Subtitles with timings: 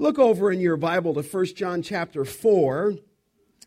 [0.00, 2.94] Look over in your Bible to 1 John chapter 4.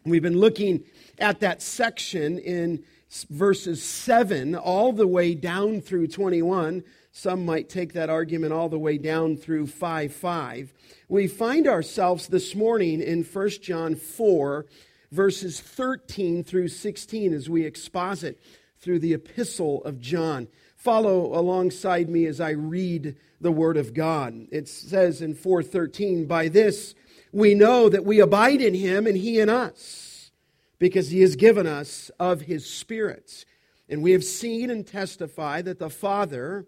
[0.06, 0.86] We've been looking
[1.20, 2.86] at that section in
[3.30, 6.86] verses 7 all the way down through 21.
[7.12, 10.74] Some might take that argument all the way down through 5 5.
[11.10, 14.66] We find ourselves this morning in 1 John 4,
[15.12, 18.42] verses 13 through 16, as we exposit
[18.80, 20.48] through the epistle of John.
[20.78, 24.48] Follow alongside me as I read the word of God.
[24.52, 26.96] It says in 413, By this
[27.32, 30.32] we know that we abide in him and he in us,
[30.80, 33.46] because he has given us of his Spirit.
[33.90, 36.66] And we have seen and testify that the Father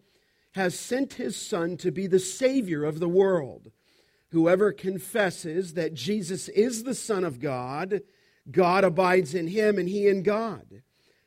[0.52, 3.72] has sent his Son to be the Savior of the world.
[4.30, 8.02] Whoever confesses that Jesus is the Son of God,
[8.50, 10.82] God abides in him and he in God.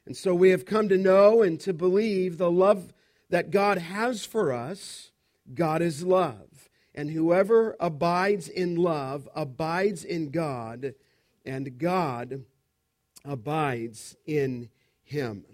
[0.07, 2.93] And so we have come to know and to believe the love
[3.31, 5.11] that God has for us.
[5.55, 6.69] God is love.
[6.95, 10.95] And whoever abides in love abides in God,
[11.45, 12.45] and God
[13.25, 14.71] abides in
[15.05, 15.45] him.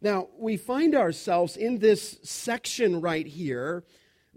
[0.00, 3.84] Now, we find ourselves in this section right here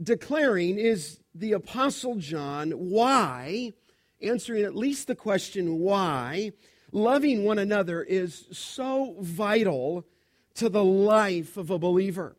[0.02, 3.73] declaring is the Apostle John why,
[4.22, 6.52] answering at least the question why,
[6.91, 10.05] loving one another is so vital
[10.55, 12.35] to the life of a believer.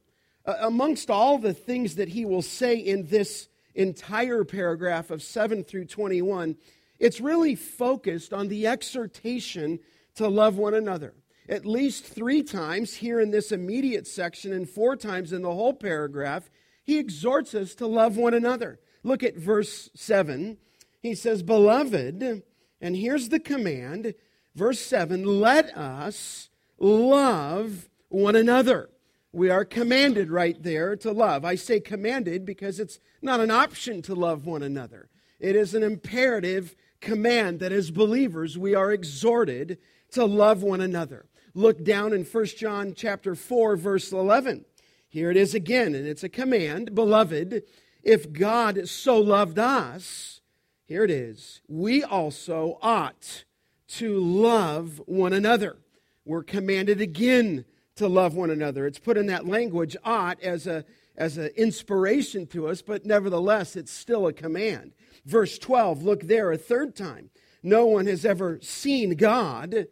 [0.47, 5.65] Uh, amongst all the things that he will say in this entire paragraph of 7
[5.65, 6.57] through 21,
[6.99, 9.79] it's really focused on the exhortation
[10.15, 11.15] to love one another
[11.51, 15.75] at least three times here in this immediate section and four times in the whole
[15.75, 16.49] paragraph,
[16.85, 18.79] he exhorts us to love one another.
[19.03, 20.59] Look at verse 7.
[21.03, 22.43] He says, Beloved,
[22.81, 24.15] and here's the command,
[24.55, 28.89] verse 7 let us love one another.
[29.33, 31.45] We are commanded right there to love.
[31.45, 35.09] I say commanded because it's not an option to love one another.
[35.39, 39.79] It is an imperative command that as believers we are exhorted
[40.13, 44.65] to love one another look down in 1 John chapter 4 verse 11.
[45.09, 47.63] Here it is again and it's a command, beloved,
[48.03, 50.41] if God so loved us,
[50.87, 53.45] here it is, we also ought
[53.89, 55.77] to love one another.
[56.25, 57.65] We're commanded again
[58.01, 58.87] to love one another.
[58.87, 60.85] It's put in that language ought as a
[61.17, 64.93] as an inspiration to us, but nevertheless it's still a command.
[65.27, 67.29] Verse 12, look there a third time.
[67.63, 69.87] No one has ever seen God,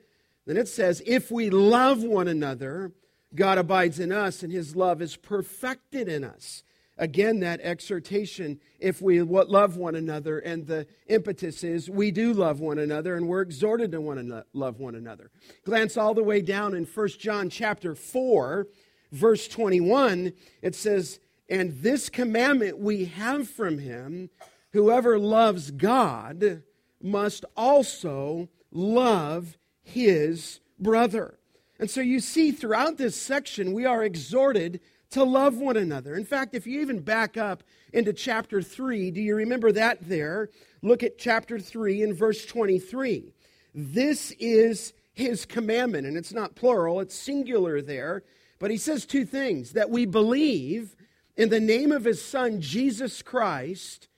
[0.47, 2.93] then it says, if we love one another,
[3.35, 6.63] God abides in us and his love is perfected in us.
[6.99, 12.59] Again, that exhortation, if we love one another, and the impetus is we do love
[12.59, 15.31] one another and we're exhorted to one another, love one another.
[15.65, 18.67] Glance all the way down in 1 John chapter 4,
[19.13, 20.33] verse 21.
[20.61, 24.31] It says, And this commandment we have from him
[24.73, 26.63] whoever loves God
[27.01, 31.39] must also love his brother.
[31.79, 34.81] And so you see throughout this section, we are exhorted
[35.11, 36.15] to love one another.
[36.15, 40.51] In fact, if you even back up into chapter 3, do you remember that there?
[40.83, 43.33] Look at chapter 3 in verse 23.
[43.75, 48.23] This is his commandment, and it's not plural, it's singular there.
[48.59, 50.97] But he says two things that we believe
[51.37, 54.09] in the name of his son, Jesus Christ,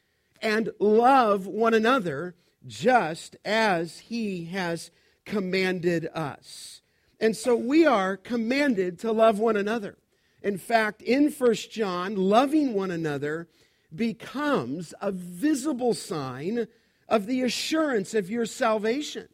[0.42, 2.34] and love one another
[2.66, 4.90] just as he has
[5.24, 6.80] commanded us.
[7.20, 9.98] And so we are commanded to love one another.
[10.42, 13.48] In fact, in First John, loving one another
[13.94, 16.66] becomes a visible sign
[17.08, 19.28] of the assurance of your salvation.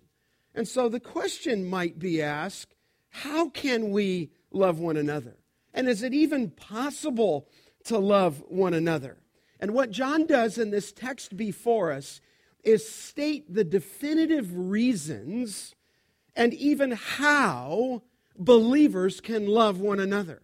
[0.55, 2.75] And so the question might be asked
[3.11, 5.37] how can we love one another?
[5.73, 7.49] And is it even possible
[7.85, 9.19] to love one another?
[9.61, 12.21] And what John does in this text before us
[12.63, 15.75] is state the definitive reasons
[16.35, 18.03] and even how
[18.37, 20.43] believers can love one another.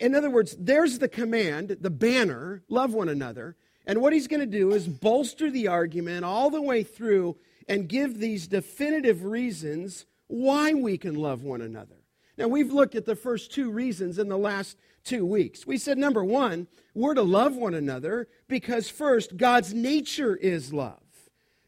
[0.00, 3.56] In other words, there's the command, the banner, love one another.
[3.86, 7.36] And what he's going to do is bolster the argument all the way through
[7.68, 11.96] and give these definitive reasons why we can love one another.
[12.36, 15.66] Now, we've looked at the first two reasons in the last two weeks.
[15.66, 21.00] We said, number one, we're to love one another because, first, God's nature is love.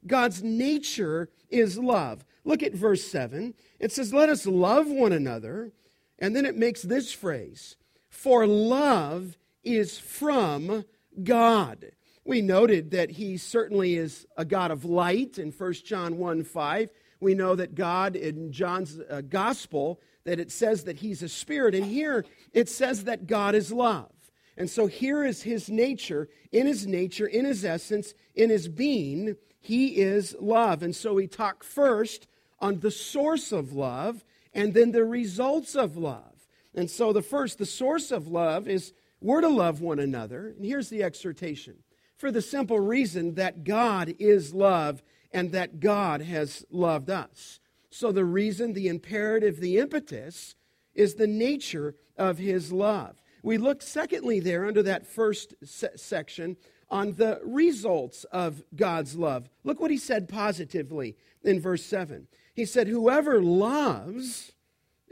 [0.06, 2.24] God's nature is love.
[2.44, 3.54] Look at verse 7.
[3.80, 5.72] It says, Let us love one another.
[6.18, 7.76] And then it makes this phrase,
[8.14, 10.84] For love is from
[11.22, 11.90] God.
[12.24, 16.90] We noted that he certainly is a God of light in 1 John 1 5.
[17.20, 21.74] We know that God in John's uh, gospel, that it says that he's a spirit.
[21.74, 22.24] And here
[22.54, 24.12] it says that God is love.
[24.56, 29.36] And so here is his nature, in his nature, in his essence, in his being,
[29.60, 30.82] he is love.
[30.82, 32.28] And so we talk first
[32.60, 34.24] on the source of love
[34.54, 36.33] and then the results of love.
[36.74, 40.48] And so the first, the source of love is we're to love one another.
[40.48, 41.76] And here's the exhortation
[42.16, 47.60] for the simple reason that God is love and that God has loved us.
[47.90, 50.54] So the reason, the imperative, the impetus
[50.94, 53.20] is the nature of his love.
[53.42, 56.56] We look, secondly, there under that first se- section
[56.88, 59.48] on the results of God's love.
[59.64, 62.26] Look what he said positively in verse 7.
[62.54, 64.53] He said, Whoever loves,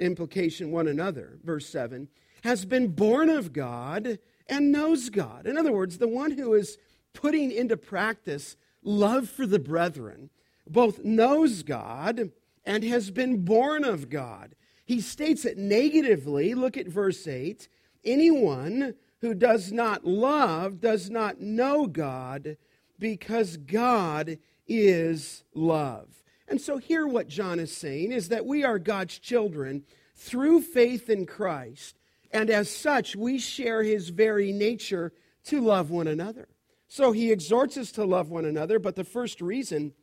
[0.02, 2.08] implication one another, verse 7,
[2.44, 4.18] has been born of God
[4.48, 5.46] and knows God.
[5.46, 6.78] In other words, the one who is
[7.12, 10.30] putting into practice love for the brethren
[10.68, 12.30] both knows God
[12.64, 14.54] and has been born of God.
[14.84, 16.54] He states it negatively.
[16.54, 17.68] Look at verse 8.
[18.04, 22.56] Anyone who does not love does not know God
[22.98, 26.21] because God is love.
[26.52, 29.84] And so, here what John is saying is that we are God's children
[30.14, 31.98] through faith in Christ,
[32.30, 35.14] and as such, we share his very nature
[35.44, 36.48] to love one another.
[36.88, 39.94] So, he exhorts us to love one another, but the first reason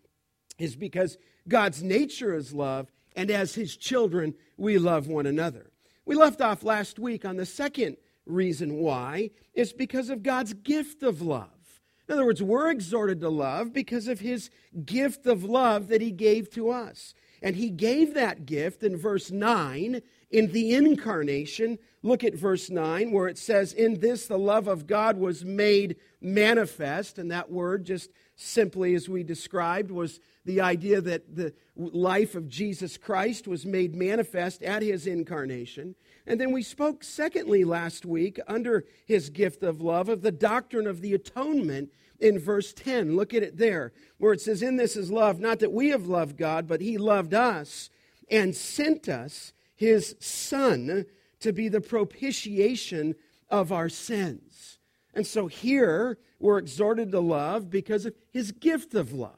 [0.57, 5.69] is because God's nature is love, and as his children, we love one another.
[6.04, 11.04] We left off last week on the second reason why is because of God's gift
[11.04, 11.58] of love.
[12.09, 14.50] In other words, we're exhorted to love because of his
[14.83, 17.13] gift of love that he gave to us.
[17.39, 20.01] And he gave that gift in verse 9
[20.31, 21.77] in the incarnation.
[22.01, 25.97] Look at verse 9 where it says, In this the love of God was made
[26.19, 27.19] manifest.
[27.19, 28.09] And that word, just
[28.39, 33.94] simply as we described, was the idea that the life of Jesus Christ was made
[33.94, 35.95] manifest at his incarnation.
[36.25, 40.88] And then we spoke, secondly, last week, under his gift of love, of the doctrine
[40.88, 43.15] of the atonement in verse 10.
[43.15, 46.07] Look at it there, where it says, In this is love, not that we have
[46.07, 47.89] loved God, but he loved us
[48.31, 51.06] and sent us his Son
[51.41, 53.15] to be the propitiation
[53.50, 54.80] of our sins.
[55.13, 59.33] And so here we're exhorted to love because of his gift of love.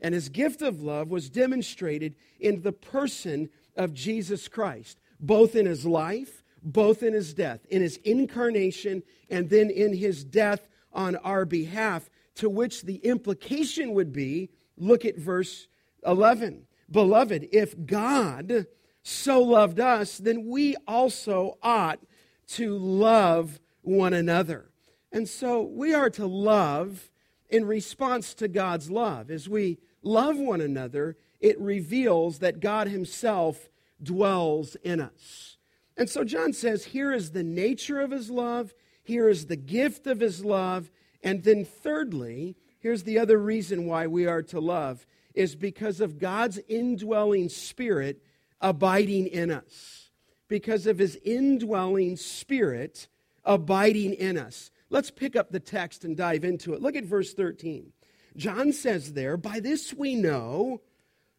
[0.00, 5.66] And his gift of love was demonstrated in the person of Jesus Christ both in
[5.66, 11.16] his life, both in his death, in his incarnation, and then in his death on
[11.16, 15.68] our behalf, to which the implication would be look at verse
[16.06, 16.66] 11.
[16.90, 18.66] Beloved, if God
[19.02, 22.00] so loved us, then we also ought
[22.48, 24.69] to love one another.
[25.12, 27.10] And so we are to love
[27.48, 29.30] in response to God's love.
[29.30, 33.68] As we love one another, it reveals that God Himself
[34.02, 35.56] dwells in us.
[35.96, 38.72] And so John says, here is the nature of his love,
[39.02, 40.90] here is the gift of his love,
[41.22, 46.18] and then thirdly, here's the other reason why we are to love is because of
[46.18, 48.22] God's indwelling spirit
[48.60, 50.10] abiding in us.
[50.48, 53.06] Because of his indwelling spirit
[53.44, 54.70] abiding in us.
[54.90, 56.82] Let's pick up the text and dive into it.
[56.82, 57.92] Look at verse 13.
[58.36, 60.82] John says there, By this we know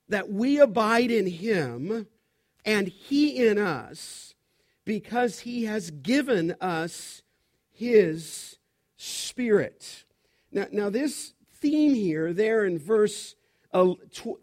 [0.10, 2.08] that we abide in him
[2.66, 4.34] and he in us
[4.86, 7.22] because he has given us
[7.72, 8.58] his
[8.98, 10.06] spirit.
[10.52, 13.36] Now, now this theme here, there in verse
[13.74, 13.94] uh,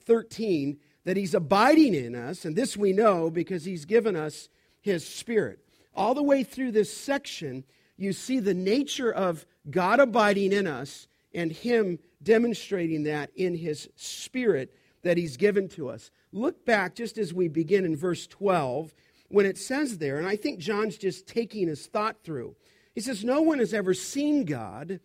[0.05, 4.49] 13, that he's abiding in us, and this we know because he's given us
[4.81, 5.61] his spirit.
[5.95, 7.65] All the way through this section,
[7.99, 13.89] you see the nature of God abiding in us and him demonstrating that in his
[13.97, 16.11] spirit that he's given to us.
[16.33, 18.95] Look back just as we begin in verse 12
[19.29, 22.57] when it says there, and I think John's just taking his thought through.
[22.95, 25.01] He says, No one has ever seen God.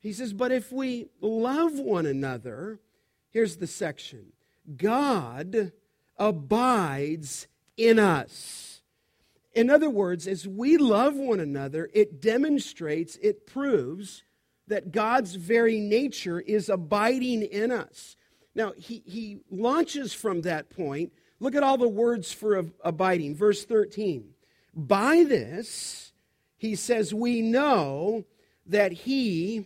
[0.00, 2.80] He says, But if we love one another,
[3.30, 4.32] here's the section
[4.76, 5.72] God
[6.18, 8.75] abides in us.
[9.56, 14.22] In other words, as we love one another, it demonstrates, it proves
[14.68, 18.16] that God's very nature is abiding in us.
[18.54, 21.14] Now, he, he launches from that point.
[21.40, 23.34] Look at all the words for abiding.
[23.34, 24.28] Verse 13.
[24.74, 26.12] By this,
[26.58, 28.24] he says, we know
[28.66, 29.64] that he,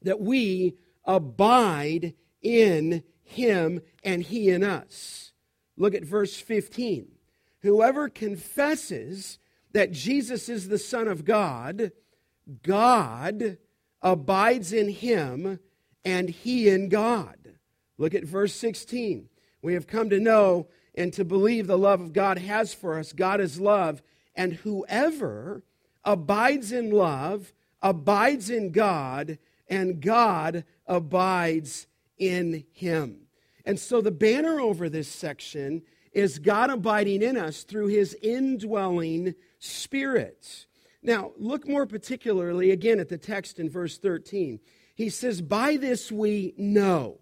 [0.00, 5.32] that we abide in him and he in us.
[5.76, 7.08] Look at verse 15.
[7.62, 9.38] Whoever confesses
[9.72, 11.92] that Jesus is the Son of God,
[12.62, 13.58] God
[14.02, 15.60] abides in him
[16.04, 17.36] and he in God.
[17.98, 19.28] Look at verse 16.
[19.62, 23.12] We have come to know and to believe the love of God has for us.
[23.12, 24.02] God is love,
[24.34, 25.62] and whoever
[26.04, 29.38] abides in love, abides in God,
[29.68, 31.86] and God abides
[32.18, 33.28] in him.
[33.64, 39.34] And so the banner over this section is God abiding in us through his indwelling
[39.58, 40.66] spirit.
[41.02, 44.60] Now, look more particularly again at the text in verse 13.
[44.94, 47.18] He says, By this we know.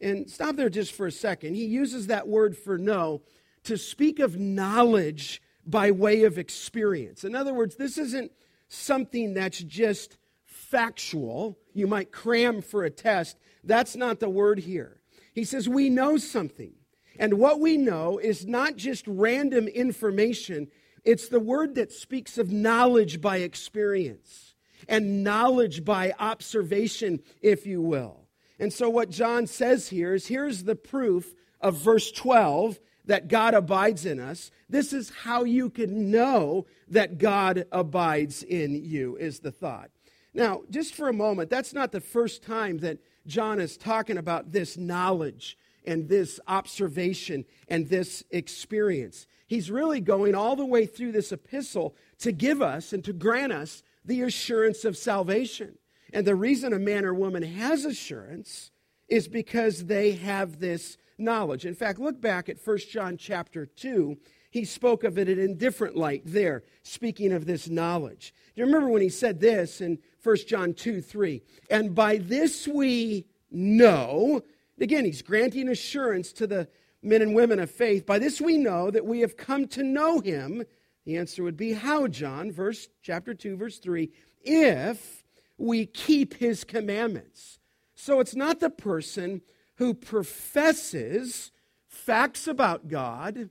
[0.00, 1.54] And stop there just for a second.
[1.54, 3.22] He uses that word for know
[3.64, 7.24] to speak of knowledge by way of experience.
[7.24, 8.30] In other words, this isn't
[8.68, 13.38] something that's just factual, you might cram for a test.
[13.64, 15.00] That's not the word here.
[15.32, 16.72] He says, We know something.
[17.18, 20.68] And what we know is not just random information,
[21.04, 24.54] it's the word that speaks of knowledge by experience
[24.88, 28.28] and knowledge by observation, if you will.
[28.58, 33.54] And so, what John says here is here's the proof of verse 12 that God
[33.54, 34.50] abides in us.
[34.68, 39.90] This is how you can know that God abides in you, is the thought.
[40.34, 44.52] Now, just for a moment, that's not the first time that John is talking about
[44.52, 45.56] this knowledge
[45.88, 49.26] and this observation and this experience.
[49.46, 53.52] He's really going all the way through this epistle to give us and to grant
[53.52, 55.78] us the assurance of salvation.
[56.12, 58.70] And the reason a man or woman has assurance
[59.08, 61.64] is because they have this knowledge.
[61.64, 64.18] In fact, look back at 1 John chapter 2.
[64.50, 68.34] He spoke of it in a different light there, speaking of this knowledge.
[68.54, 71.42] Do you remember when he said this in 1 John 2 3?
[71.70, 74.42] And by this we know,
[74.80, 76.68] again, he's granting assurance to the
[77.02, 78.06] men and women of faith.
[78.06, 80.64] By this we know that we have come to know him.
[81.04, 82.52] The answer would be how, John?
[82.52, 84.10] Verse chapter 2, verse 3.
[84.42, 85.24] If
[85.56, 87.58] we keep his commandments.
[87.94, 89.42] So it's not the person
[89.76, 91.50] who professes
[91.88, 93.50] facts about God.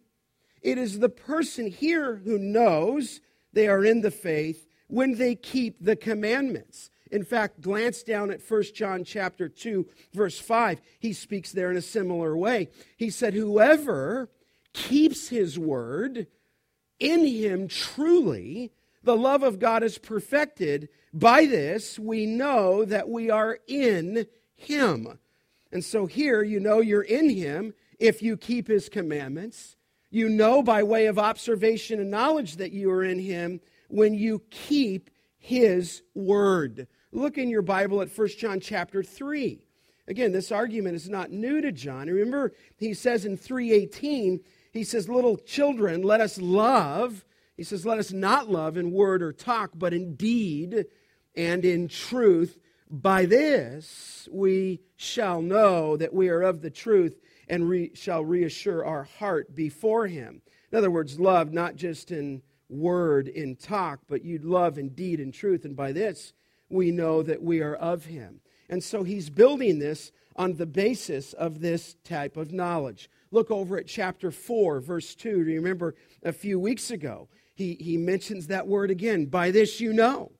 [0.61, 3.21] It is the person here who knows
[3.53, 6.89] they are in the faith when they keep the commandments.
[7.11, 10.81] In fact, glance down at 1 John chapter 2 verse 5.
[10.99, 12.69] He speaks there in a similar way.
[12.95, 14.29] He said, "Whoever
[14.73, 16.27] keeps his word,
[16.99, 18.71] in him truly
[19.03, 20.89] the love of God is perfected.
[21.13, 25.19] By this we know that we are in him."
[25.71, 29.75] And so here you know you're in him if you keep his commandments.
[30.09, 33.59] You know by way of observation and knowledge that you are in him
[33.89, 36.87] when you keep his word.
[37.11, 39.61] Look in your Bible at 1 John chapter 3.
[40.07, 42.07] Again, this argument is not new to John.
[42.07, 44.39] Remember, he says in 318,
[44.71, 47.25] he says, Little children, let us love.
[47.55, 50.85] He says, Let us not love in word or talk, but in deed
[51.35, 52.57] and in truth.
[52.89, 58.85] By this we shall know that we are of the truth and re- shall reassure
[58.85, 60.41] our heart before him.
[60.71, 65.19] In other words, love not just in word, in talk, but you'd love in deed
[65.19, 65.65] and truth.
[65.65, 66.33] And by this
[66.69, 68.41] we know that we are of him.
[68.69, 73.09] And so he's building this on the basis of this type of knowledge.
[73.31, 75.43] Look over at chapter 4, verse 2.
[75.45, 77.29] Do you remember a few weeks ago?
[77.55, 79.25] He, he mentions that word again.
[79.25, 80.31] By this you know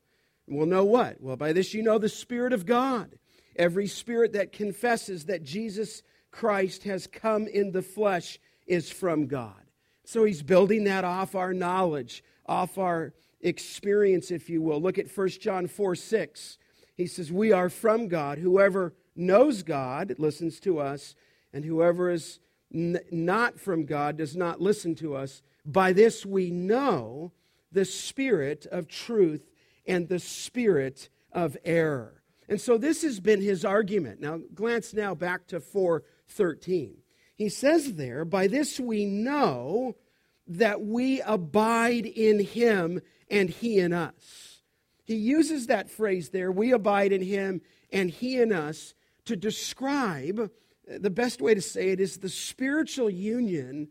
[0.48, 1.20] We'll know what?
[1.20, 3.18] Well, by this you know the Spirit of God.
[3.58, 9.62] Every spirit that confesses that Jesus Christ has come in the flesh is from God.
[10.06, 14.82] So he's building that off our knowledge, off our experience, if you will.
[14.82, 16.58] Look at 1 John 4 6.
[16.96, 18.40] He says, We are from God.
[18.40, 21.16] Whoever knows God listens to us,
[21.54, 22.40] and whoever is
[22.74, 25.42] n- not from God does not listen to us.
[25.66, 27.34] By this we know
[27.72, 29.50] the spirit of truth
[29.86, 32.24] and the spirit of error.
[32.50, 34.22] And so this has been his argument.
[34.22, 36.98] Now glance now back to 413.
[37.36, 39.96] He says there, by this we know
[40.48, 44.62] that we abide in him and he in us.
[45.04, 48.94] He uses that phrase there, we abide in him and he in us,
[49.26, 53.90] to describe uh, the best way to say it is the spiritual union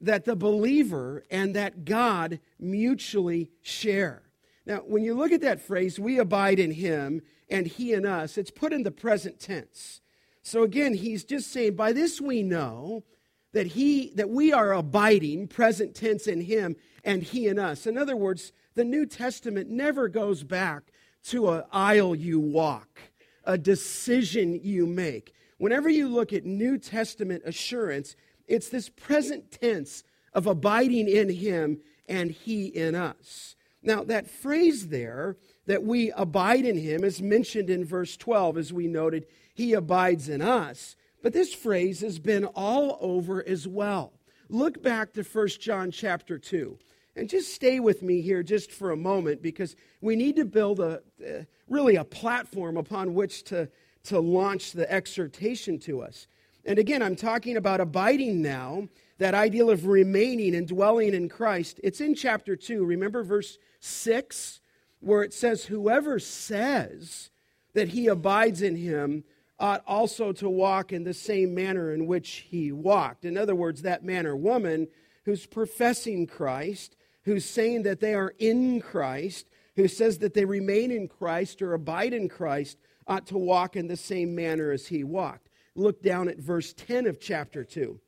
[0.00, 4.22] that the believer and that God mutually share.
[4.66, 8.36] Now, when you look at that phrase, we abide in him and he in us,
[8.36, 10.00] it's put in the present tense.
[10.42, 13.04] So again, he's just saying, by this we know
[13.52, 17.86] that he that we are abiding, present tense in him and he in us.
[17.86, 20.92] In other words, the New Testament never goes back
[21.24, 23.00] to an aisle you walk,
[23.44, 25.34] a decision you make.
[25.58, 28.14] Whenever you look at New Testament assurance,
[28.46, 31.78] it's this present tense of abiding in him
[32.08, 33.56] and he in us.
[33.82, 38.72] Now, that phrase there, that we abide in him, is mentioned in verse 12, as
[38.72, 40.96] we noted, he abides in us.
[41.22, 44.12] But this phrase has been all over as well.
[44.48, 46.78] Look back to 1 John chapter 2.
[47.16, 50.80] And just stay with me here just for a moment because we need to build
[50.80, 53.68] a uh, really a platform upon which to,
[54.04, 56.26] to launch the exhortation to us.
[56.64, 61.80] And again, I'm talking about abiding now, that ideal of remaining and dwelling in Christ.
[61.82, 62.84] It's in chapter 2.
[62.84, 64.60] Remember verse 6,
[65.00, 67.30] where it says, Whoever says
[67.72, 69.24] that he abides in him
[69.58, 73.24] ought also to walk in the same manner in which he walked.
[73.24, 74.88] In other words, that man or woman
[75.24, 76.95] who's professing Christ
[77.26, 81.74] who's saying that they are in Christ, who says that they remain in Christ or
[81.74, 85.48] abide in Christ, ought to walk in the same manner as he walked.
[85.74, 88.00] Look down at verse 10 of chapter 2.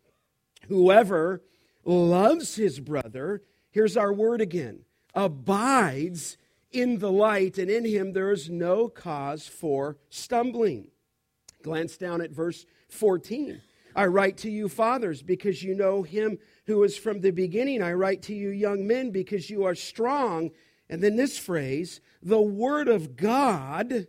[0.68, 1.42] Whoever
[1.84, 4.84] loves his brother, here's our word again,
[5.14, 6.38] abides
[6.70, 10.88] in the light, and in him there is no cause for stumbling.
[11.62, 13.60] Glance down at verse 14.
[13.96, 17.82] I write to you, fathers, because you know him who is from the beginning.
[17.82, 20.50] I write to you, young men, because you are strong.
[20.90, 24.06] And then this phrase, the word of God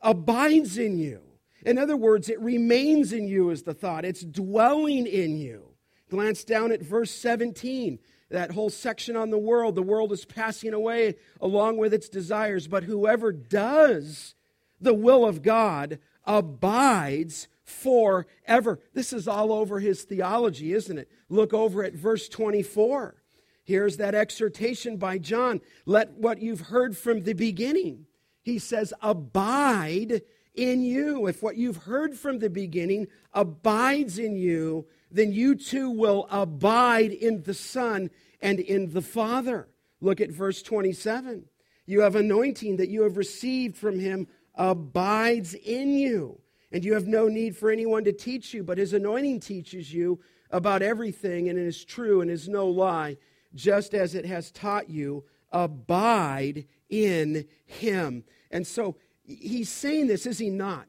[0.00, 1.20] abides in you.
[1.64, 4.04] In other words, it remains in you, is the thought.
[4.04, 5.68] It's dwelling in you.
[6.10, 9.76] Glance down at verse 17, that whole section on the world.
[9.76, 14.34] The world is passing away along with its desires, but whoever does
[14.80, 18.78] the will of God abides forever.
[18.94, 21.10] This is all over his theology, isn't it?
[21.28, 23.16] Look over at verse 24.
[23.64, 25.60] Here's that exhortation by John.
[25.86, 28.06] Let what you've heard from the beginning,
[28.42, 30.22] he says, abide
[30.54, 31.26] in you.
[31.26, 37.12] If what you've heard from the beginning abides in you, then you too will abide
[37.12, 38.10] in the Son
[38.40, 39.68] and in the Father.
[40.00, 41.44] Look at verse 27.
[41.86, 46.40] You have anointing that you have received from him abides in you
[46.72, 50.20] and you have no need for anyone to teach you, but his anointing teaches you
[50.50, 53.16] about everything, and it is true and is no lie,
[53.54, 55.24] just as it has taught you.
[55.52, 58.24] Abide in him.
[58.50, 60.88] And so he's saying this, is he not?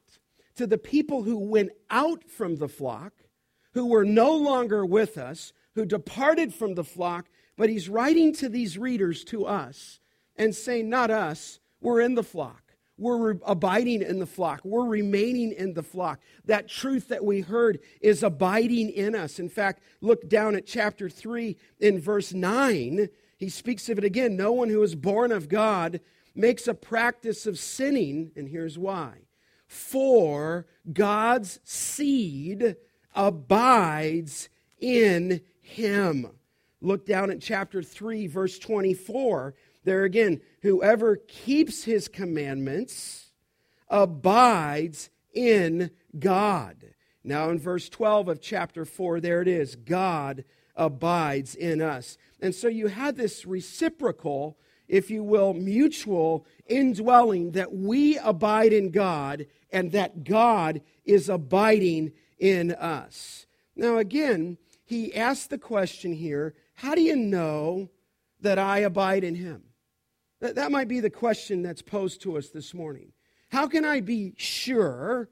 [0.56, 3.12] To the people who went out from the flock,
[3.72, 8.48] who were no longer with us, who departed from the flock, but he's writing to
[8.48, 10.00] these readers, to us,
[10.36, 12.63] and saying, Not us, we're in the flock.
[12.96, 14.60] We're abiding in the flock.
[14.64, 16.20] We're remaining in the flock.
[16.44, 19.38] That truth that we heard is abiding in us.
[19.38, 23.08] In fact, look down at chapter 3 in verse 9.
[23.36, 24.36] He speaks of it again.
[24.36, 26.00] No one who is born of God
[26.36, 29.26] makes a practice of sinning, and here's why.
[29.66, 32.76] For God's seed
[33.14, 36.28] abides in him.
[36.80, 39.54] Look down at chapter 3, verse 24.
[39.84, 43.30] There again, whoever keeps his commandments
[43.88, 46.76] abides in God.
[47.22, 50.44] Now, in verse 12 of chapter 4, there it is God
[50.76, 52.18] abides in us.
[52.40, 58.90] And so you had this reciprocal, if you will, mutual indwelling that we abide in
[58.90, 63.46] God and that God is abiding in us.
[63.76, 67.88] Now, again, he asked the question here how do you know
[68.40, 69.63] that I abide in him?
[70.44, 73.12] That, that might be the question that's posed to us this morning.
[73.48, 75.30] How can I be sure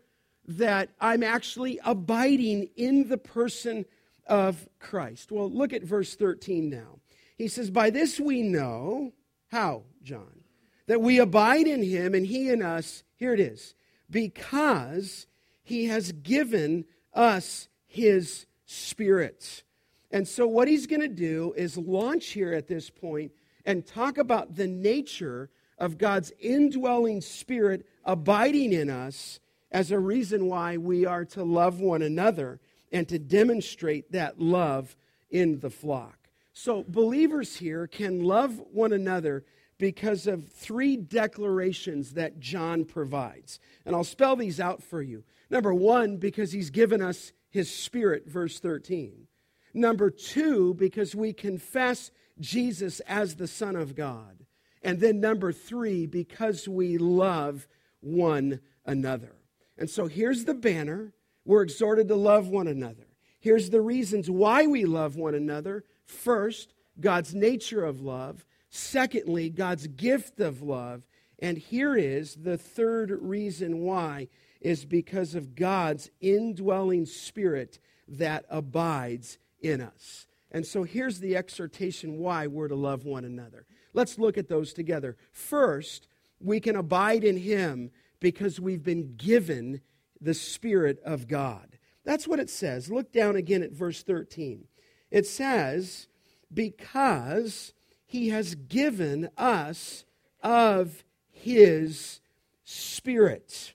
[0.49, 3.85] that I'm actually abiding in the person
[4.27, 5.31] of Christ?
[5.31, 7.01] Well, look at verse 13 now.
[7.37, 9.13] He says, By this we know,
[9.49, 10.45] how, John?
[10.87, 13.75] That we abide in him and he in us, here it is,
[14.09, 15.27] because
[15.63, 19.63] he has given us his spirit.
[20.11, 23.33] And so, what he's going to do is launch here at this point
[23.65, 30.47] and talk about the nature of God's indwelling spirit abiding in us as a reason
[30.47, 32.61] why we are to love one another
[32.93, 34.97] and to demonstrate that love
[35.31, 36.29] in the flock.
[36.53, 39.45] So, believers here can love one another
[39.79, 43.59] because of three declarations that John provides.
[43.87, 45.25] And I'll spell these out for you.
[45.51, 49.27] Number one, because he's given us his spirit, verse 13.
[49.75, 54.45] Number two, because we confess Jesus as the Son of God.
[54.83, 57.69] And then number three, because we love
[58.01, 59.37] one another.
[59.79, 61.13] And so here's the banner.
[61.45, 63.07] We're exhorted to love one another.
[63.41, 65.85] Here's the reasons why we love one another.
[66.05, 68.45] First, God's nature of love.
[68.71, 71.03] Secondly, God's gift of love.
[71.39, 74.29] And here is the third reason why
[74.61, 80.27] is because of God's indwelling spirit that abides in us.
[80.53, 83.67] And so here's the exhortation why we're to love one another.
[83.95, 85.17] Let's look at those together.
[85.33, 86.07] First,
[86.41, 89.81] we can abide in Him because we've been given
[90.21, 91.79] the Spirit of God.
[92.05, 92.91] That's what it says.
[92.91, 94.67] Look down again at verse 13.
[95.11, 96.07] It says,
[96.53, 97.73] Because
[98.13, 100.05] he has given us
[100.43, 102.21] of his
[102.63, 103.73] Spirit.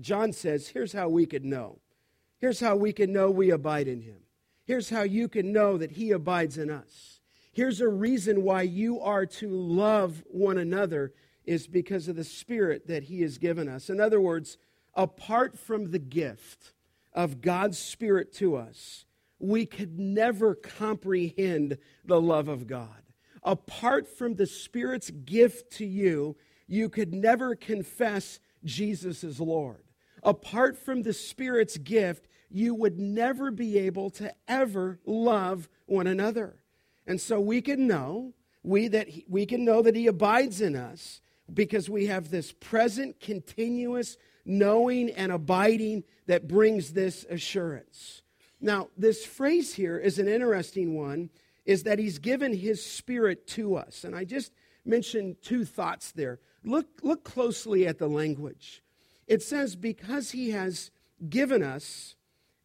[0.00, 1.78] John says, here's how we could know.
[2.38, 4.16] Here's how we can know we abide in him.
[4.68, 7.20] Here's how you can know that he abides in us.
[7.54, 11.14] Here's a reason why you are to love one another
[11.46, 13.88] is because of the spirit that he has given us.
[13.88, 14.58] In other words,
[14.94, 16.74] apart from the gift
[17.14, 19.06] of God's spirit to us,
[19.38, 23.02] we could never comprehend the love of God.
[23.42, 29.84] Apart from the spirit's gift to you, you could never confess Jesus is Lord.
[30.22, 36.56] Apart from the spirit's gift, you would never be able to ever love one another.
[37.06, 40.76] And so we can know, we, that he, we can know that he abides in
[40.76, 41.20] us
[41.52, 48.22] because we have this present, continuous knowing and abiding that brings this assurance.
[48.60, 51.30] Now, this phrase here is an interesting one,
[51.64, 54.04] is that he's given his spirit to us.
[54.04, 54.52] And I just
[54.84, 56.40] mentioned two thoughts there.
[56.64, 58.82] Look, look closely at the language.
[59.26, 60.90] It says, because he has
[61.28, 62.16] given us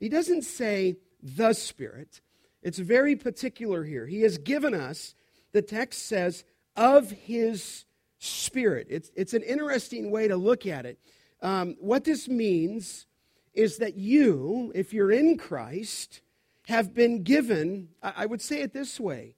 [0.03, 2.19] he doesn't say the Spirit.
[2.61, 4.05] It's very particular here.
[4.05, 5.15] He has given us,
[5.53, 6.43] the text says,
[6.75, 7.85] of His
[8.19, 8.87] Spirit.
[8.89, 10.99] It's, it's an interesting way to look at it.
[11.41, 13.07] Um, what this means
[13.53, 16.19] is that you, if you're in Christ,
[16.67, 19.37] have been given, I would say it this way,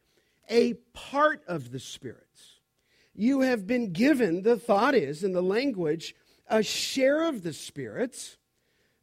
[0.50, 2.26] a part of the Spirit.
[3.14, 6.16] You have been given, the thought is in the language,
[6.48, 8.38] a share of the Spirit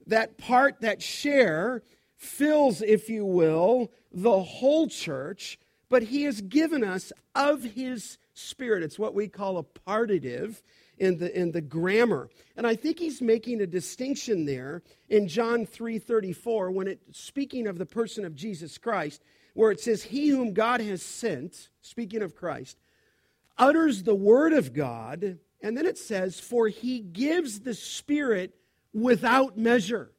[0.06, 1.82] that part, that share,
[2.16, 8.82] fills, if you will, the whole church, but he has given us of his spirit.
[8.82, 10.62] It's what we call a partitive
[10.98, 12.28] in the, in the grammar.
[12.56, 17.78] And I think he's making a distinction there in John 3:34 when it speaking of
[17.78, 19.22] the person of Jesus Christ,
[19.54, 22.78] where it says, He whom God has sent, speaking of Christ,
[23.58, 28.54] utters the word of God, and then it says, For he gives the Spirit
[28.92, 30.12] without measure.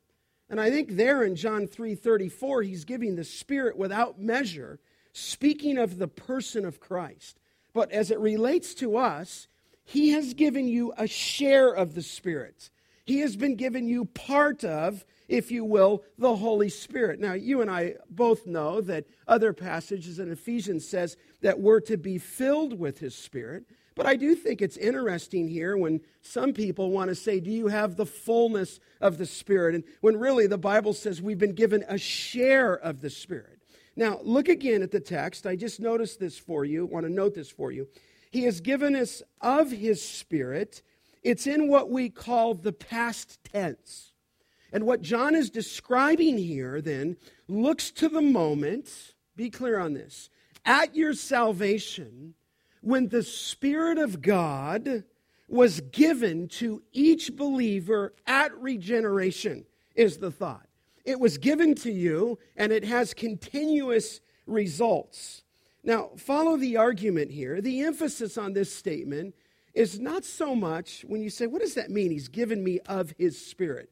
[0.49, 4.79] And I think there in John 3:34 he's giving the spirit without measure
[5.13, 7.39] speaking of the person of Christ.
[7.73, 9.47] But as it relates to us,
[9.83, 12.69] he has given you a share of the spirit.
[13.05, 17.19] He has been given you part of, if you will, the Holy Spirit.
[17.19, 21.97] Now, you and I both know that other passages in Ephesians says that we're to
[21.97, 23.65] be filled with his spirit.
[23.95, 27.67] But I do think it's interesting here when some people want to say, Do you
[27.67, 29.75] have the fullness of the Spirit?
[29.75, 33.59] And when really the Bible says we've been given a share of the Spirit.
[33.95, 35.45] Now, look again at the text.
[35.45, 37.87] I just noticed this for you, want to note this for you.
[38.31, 40.81] He has given us of His Spirit.
[41.21, 44.11] It's in what we call the past tense.
[44.71, 50.31] And what John is describing here then looks to the moment, be clear on this,
[50.65, 52.33] at your salvation
[52.83, 55.05] when the Spirit of God
[55.47, 59.65] was given to each believer at regeneration,
[59.95, 60.67] is the thought.
[61.05, 65.43] It was given to you, and it has continuous results.
[65.83, 67.61] Now, follow the argument here.
[67.61, 69.35] The emphasis on this statement
[69.73, 72.11] is not so much when you say, What does that mean?
[72.11, 73.89] He's given me of his spirit.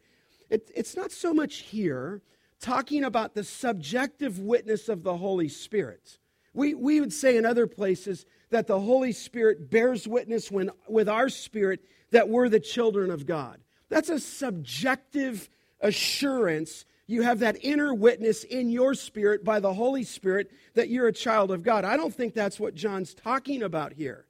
[0.50, 2.22] It, it's not so much here
[2.60, 6.20] talking about the subjective witness of the Holy Spirit.
[6.54, 11.08] We, we would say in other places that the Holy Spirit bears witness when, with
[11.08, 13.60] our spirit that we're the children of God.
[13.90, 16.86] That's a subjective assurance.
[17.08, 21.14] You have that inner witness in your spirit by the Holy Spirit that you're a
[21.14, 21.86] child of God.
[21.86, 24.26] I don't think that's what John's talking about here.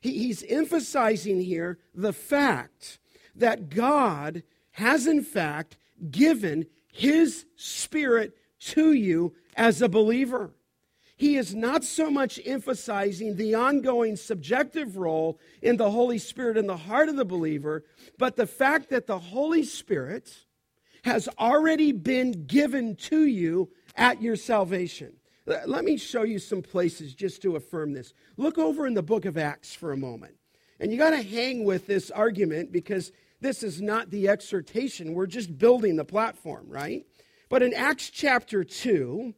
[0.00, 2.98] He, he's emphasizing here the fact
[3.34, 5.76] that God has, in fact,
[6.10, 10.50] given his spirit to you as a believer
[11.16, 16.66] he is not so much emphasizing the ongoing subjective role in the Holy Spirit in
[16.66, 17.84] the heart of the believer,
[18.18, 20.44] but the fact that the Holy Spirit
[21.04, 25.14] has already been given to you at your salvation.
[25.46, 28.12] Let me show you some places just to affirm this.
[28.36, 30.34] Look over in the book of Acts for a moment.
[30.80, 35.14] And you got to hang with this argument because this is not the exhortation.
[35.14, 37.06] We're just building the platform, right?
[37.48, 39.32] But in Acts chapter 2,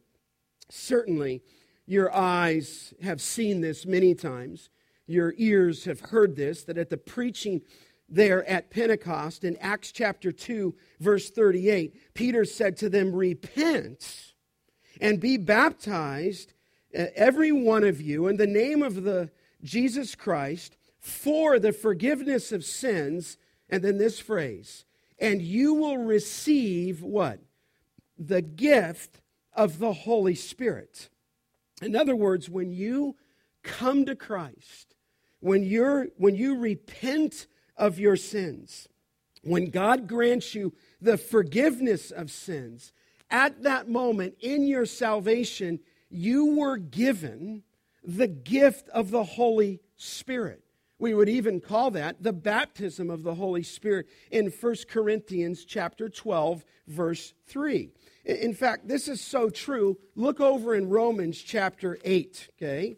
[0.69, 1.41] certainly
[1.89, 4.69] your eyes have seen this many times.
[5.07, 7.61] Your ears have heard this that at the preaching
[8.07, 14.35] there at Pentecost in Acts chapter 2, verse 38, Peter said to them, Repent
[15.01, 16.53] and be baptized,
[16.97, 19.31] uh, every one of you, in the name of the
[19.63, 23.39] Jesus Christ for the forgiveness of sins.
[23.67, 24.85] And then this phrase,
[25.17, 27.39] and you will receive what?
[28.19, 29.21] The gift
[29.53, 31.09] of the Holy Spirit.
[31.81, 33.15] In other words, when you
[33.63, 34.95] come to Christ,
[35.39, 38.89] when, you're, when you repent of your sins,
[39.43, 42.91] when God grants you the forgiveness of sins,
[43.31, 47.63] at that moment in your salvation, you were given
[48.03, 50.63] the gift of the Holy Spirit.
[50.97, 56.09] We would even call that the baptism of the Holy Spirit in 1 Corinthians chapter
[56.09, 57.89] 12 verse 3.
[58.29, 59.97] In fact, this is so true.
[60.15, 62.95] Look over in Romans chapter 8, okay?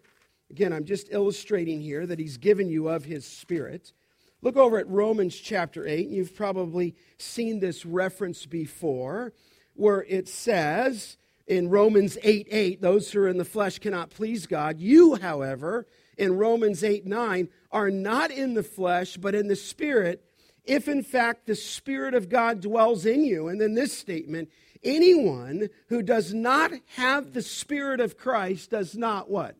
[0.50, 3.94] Again, I'm just illustrating here that he's given you of his spirit.
[4.42, 6.10] Look over at Romans chapter 8.
[6.10, 9.32] You've probably seen this reference before,
[9.74, 11.16] where it says
[11.48, 14.82] in Romans 8 8, those who are in the flesh cannot please God.
[14.82, 20.26] You, however, in Romans 8 9, are not in the flesh, but in the spirit,
[20.66, 23.48] if in fact the Spirit of God dwells in you.
[23.48, 24.50] And then this statement
[24.84, 29.56] anyone who does not have the Spirit of Christ does not what?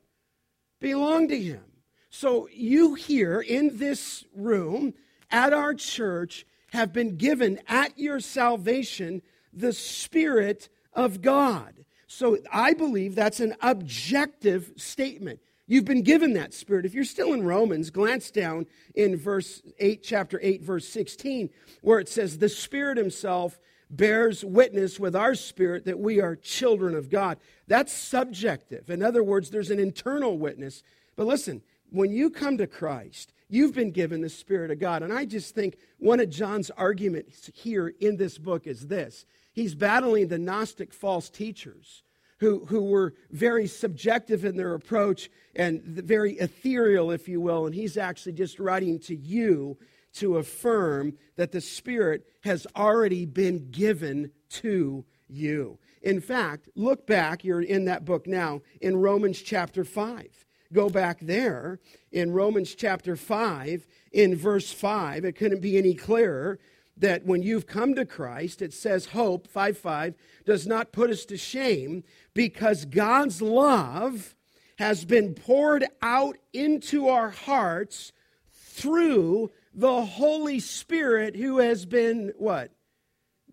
[0.80, 1.64] Belong to him.
[2.10, 4.94] So you here in this room
[5.30, 9.22] at our church have been given at your salvation
[9.54, 11.86] the Spirit of God.
[12.08, 15.40] So I believe that's an objective statement.
[15.68, 16.86] You've been given that spirit.
[16.86, 21.50] If you're still in Romans, glance down in verse 8, chapter 8, verse 16,
[21.82, 23.58] where it says, The Spirit Himself
[23.92, 27.38] bears witness with our spirit that we are children of God.
[27.68, 28.90] That's subjective.
[28.90, 30.82] In other words, there's an internal witness.
[31.16, 35.04] But listen, when you come to Christ, you've been given the Spirit of God.
[35.04, 39.76] And I just think one of John's arguments here in this book is this he's
[39.76, 42.04] battling the Gnostic false teachers.
[42.40, 47.68] Who, who were very subjective in their approach and very ethereal, if you will.
[47.68, 49.78] And he's actually just writing to you
[50.14, 55.80] to affirm that the Spirit has already been given to you.
[56.02, 61.20] In fact, look back, you're in that book now, in Romans chapter 5 go back
[61.22, 61.80] there
[62.12, 66.60] in Romans chapter 5, in verse 5, it couldn't be any clearer
[66.98, 71.26] that when you've come to Christ, it says hope, 5 5, does not put us
[71.26, 74.36] to shame because God's love
[74.78, 78.12] has been poured out into our hearts
[78.52, 82.72] through the Holy Spirit who has been what?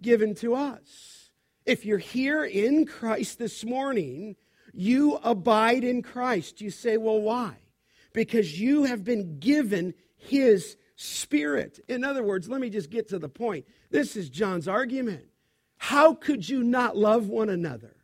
[0.00, 1.30] Given to us.
[1.64, 4.36] If you're here in Christ this morning,
[4.72, 6.60] you abide in Christ.
[6.60, 7.56] You say, well, why?
[8.12, 11.78] Because you have been given his spirit.
[11.88, 13.66] In other words, let me just get to the point.
[13.90, 15.26] This is John's argument.
[15.76, 17.94] How could you not love one another?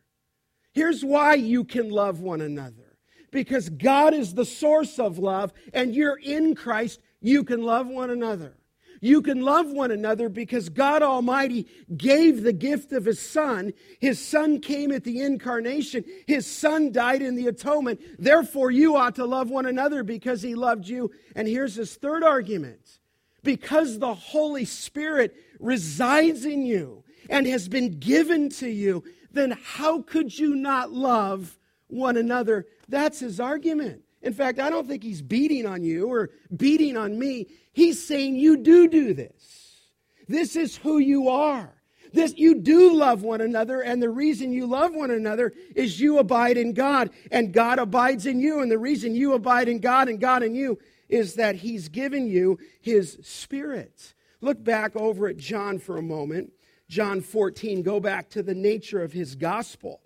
[0.71, 2.97] Here's why you can love one another.
[3.31, 8.11] Because God is the source of love, and you're in Christ, you can love one
[8.11, 8.53] another.
[9.01, 13.73] You can love one another because God Almighty gave the gift of His Son.
[13.99, 16.05] His Son came at the incarnation.
[16.27, 17.99] His Son died in the atonement.
[18.19, 21.11] Therefore, you ought to love one another because He loved you.
[21.35, 22.99] And here's His third argument
[23.43, 30.03] because the Holy Spirit resides in you and has been given to you, then how
[30.03, 31.57] could you not love
[31.87, 32.67] one another?
[32.87, 34.04] That's His argument.
[34.25, 37.47] In fact, I don't think He's beating on you or beating on me.
[37.71, 39.83] He's saying you do do this.
[40.27, 41.71] This is who you are.
[42.11, 46.17] This, you do love one another, and the reason you love one another is you
[46.17, 48.61] abide in God, and God abides in you.
[48.61, 52.27] And the reason you abide in God and God in you is that He's given
[52.27, 54.15] you His Spirit.
[54.41, 56.53] Look back over at John for a moment.
[56.89, 60.01] John 14, go back to the nature of His gospel.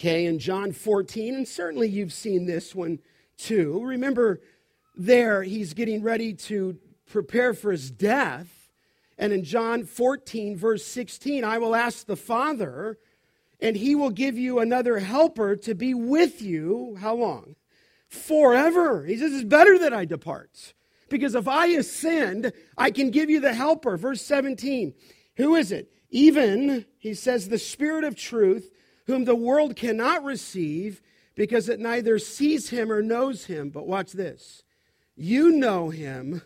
[0.00, 3.00] Okay, in John 14, and certainly you've seen this one
[3.36, 3.82] too.
[3.82, 4.40] Remember,
[4.94, 8.70] there, he's getting ready to prepare for his death.
[9.18, 12.96] And in John 14, verse 16, I will ask the Father,
[13.60, 16.96] and he will give you another helper to be with you.
[17.00, 17.56] How long?
[18.08, 19.04] Forever.
[19.04, 20.74] He says, It's better that I depart.
[21.08, 23.96] Because if I ascend, I can give you the helper.
[23.96, 24.94] Verse 17.
[25.38, 25.90] Who is it?
[26.10, 28.70] Even, he says, the Spirit of truth,
[29.08, 31.02] whom the world cannot receive
[31.34, 33.70] because it neither sees him or knows him.
[33.70, 34.62] But watch this.
[35.16, 36.42] You know him,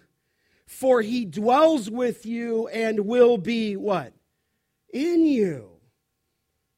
[0.64, 4.14] for he dwells with you and will be what?
[4.94, 5.70] In you.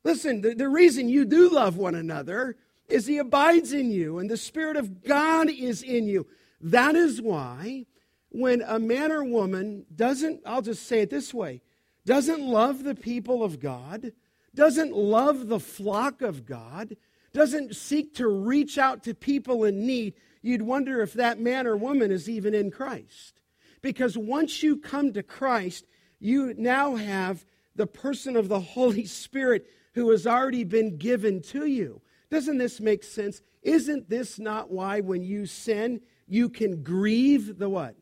[0.02, 2.56] Listen, the, the reason you do love one another
[2.88, 6.26] is he abides in you and the Spirit of God is in you.
[6.60, 7.86] That is why
[8.30, 11.62] when a man or woman doesn't, I'll just say it this way,
[12.06, 14.12] doesn't love the people of God,
[14.54, 16.96] doesn't love the flock of God,
[17.32, 21.76] doesn't seek to reach out to people in need, you'd wonder if that man or
[21.76, 23.40] woman is even in Christ.
[23.82, 25.84] Because once you come to Christ,
[26.20, 31.66] you now have the person of the Holy Spirit who has already been given to
[31.66, 32.00] you.
[32.30, 33.42] Doesn't this make sense?
[33.62, 37.96] Isn't this not why when you sin, you can grieve the what?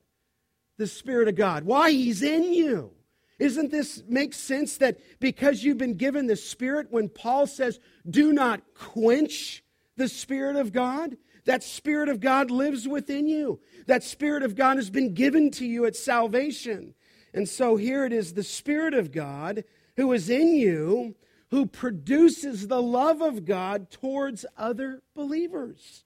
[0.78, 1.64] The Spirit of God.
[1.64, 2.92] Why He's in you.
[3.38, 8.32] Isn't this make sense that because you've been given the Spirit, when Paul says, do
[8.32, 9.62] not quench
[9.96, 13.60] the Spirit of God, that Spirit of God lives within you.
[13.86, 16.94] That Spirit of God has been given to you at salvation.
[17.34, 19.64] And so here it is the Spirit of God
[19.96, 21.16] who is in you,
[21.50, 26.04] who produces the love of God towards other believers.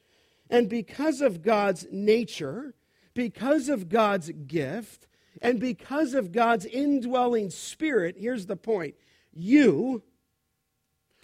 [0.49, 2.75] And because of God's nature,
[3.15, 5.07] because of God's gift,
[5.43, 8.95] and because of God's indwelling spirit, here's the point
[9.33, 10.03] you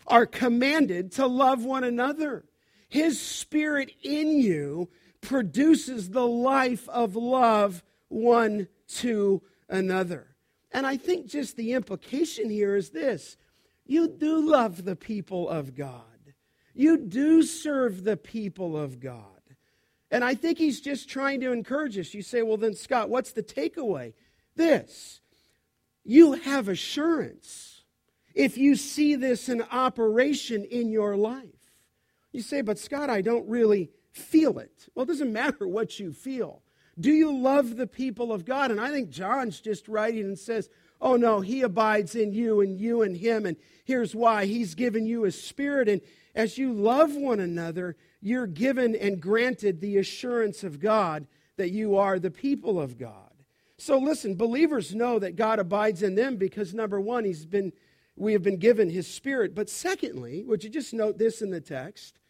[0.07, 2.45] are commanded to love one another.
[2.89, 10.27] His spirit in you produces the life of love one to another.
[10.73, 13.37] And I think just the implication here is this
[13.87, 16.03] you do love the people of God,
[16.75, 19.32] you do serve the people of God.
[20.13, 22.15] And I think he's just trying to encourage us.
[22.15, 24.13] You say, well, then, Scott, what's the takeaway?
[24.55, 25.21] This
[26.05, 27.83] you have assurance
[28.35, 31.47] if you see this in operation in your life.
[32.33, 34.89] You say, but Scott, I don't really feel it.
[34.95, 36.63] Well, it doesn't matter what you feel.
[36.99, 38.71] Do you love the people of God?
[38.71, 40.69] And I think John's just writing and says,
[41.01, 43.47] oh no, he abides in you and you in him.
[43.47, 45.89] And here's why he's given you his spirit.
[45.89, 46.01] And
[46.35, 51.97] as you love one another, you're given and granted the assurance of God that you
[51.97, 53.33] are the people of God.
[53.77, 57.73] So listen, believers know that God abides in them because number one, he's been
[58.15, 59.55] we have been given his spirit.
[59.55, 62.21] But secondly, would you just note this in the text?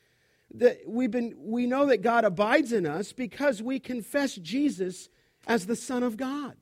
[0.55, 5.11] That we've been we know that God abides in us because we confess Jesus
[5.47, 6.57] as the Son of God.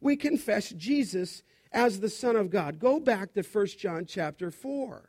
[0.00, 2.78] We confess Jesus as the Son of God.
[2.78, 5.08] Go back to 1 John chapter 4.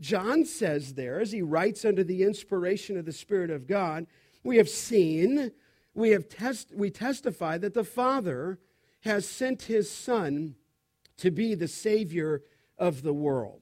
[0.00, 4.06] John says there, as he writes under the inspiration of the Spirit of God,
[4.42, 5.52] we have seen,
[5.94, 8.58] we have test, we testify that the Father
[9.00, 10.54] has sent his Son
[11.18, 12.42] to be the Savior
[12.78, 13.60] of the world.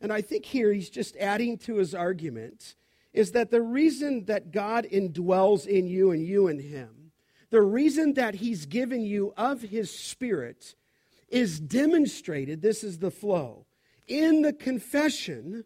[0.00, 2.76] And I think here he's just adding to his argument
[3.12, 7.12] is that the reason that God indwells in you and you in him,
[7.50, 10.74] the reason that he's given you of his Spirit
[11.28, 13.66] is demonstrated, this is the flow,
[14.06, 15.64] in the confession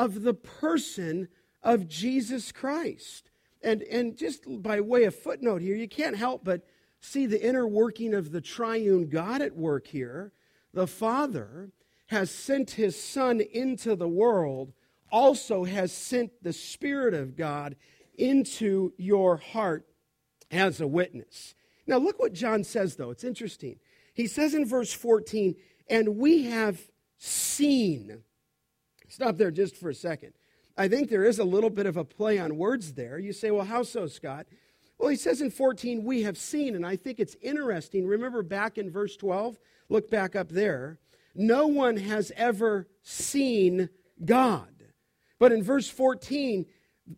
[0.00, 1.28] of the person
[1.62, 3.30] of Jesus Christ.
[3.62, 6.62] And, and just by way of footnote here, you can't help but
[7.02, 10.32] see the inner working of the triune God at work here.
[10.72, 11.70] The Father
[12.06, 14.72] has sent his Son into the world,
[15.12, 17.76] also has sent the Spirit of God
[18.16, 19.86] into your heart
[20.50, 21.54] as a witness.
[21.86, 23.10] Now, look what John says, though.
[23.10, 23.78] It's interesting.
[24.14, 25.56] He says in verse 14,
[25.90, 26.80] and we have
[27.18, 28.22] seen
[29.10, 30.32] Stop there just for a second.
[30.76, 33.18] I think there is a little bit of a play on words there.
[33.18, 34.46] You say, well, how so, Scott?
[34.98, 38.06] Well, he says in 14, we have seen, and I think it's interesting.
[38.06, 39.58] Remember back in verse 12?
[39.88, 40.98] Look back up there.
[41.34, 43.88] No one has ever seen
[44.24, 44.84] God.
[45.40, 46.66] But in verse 14,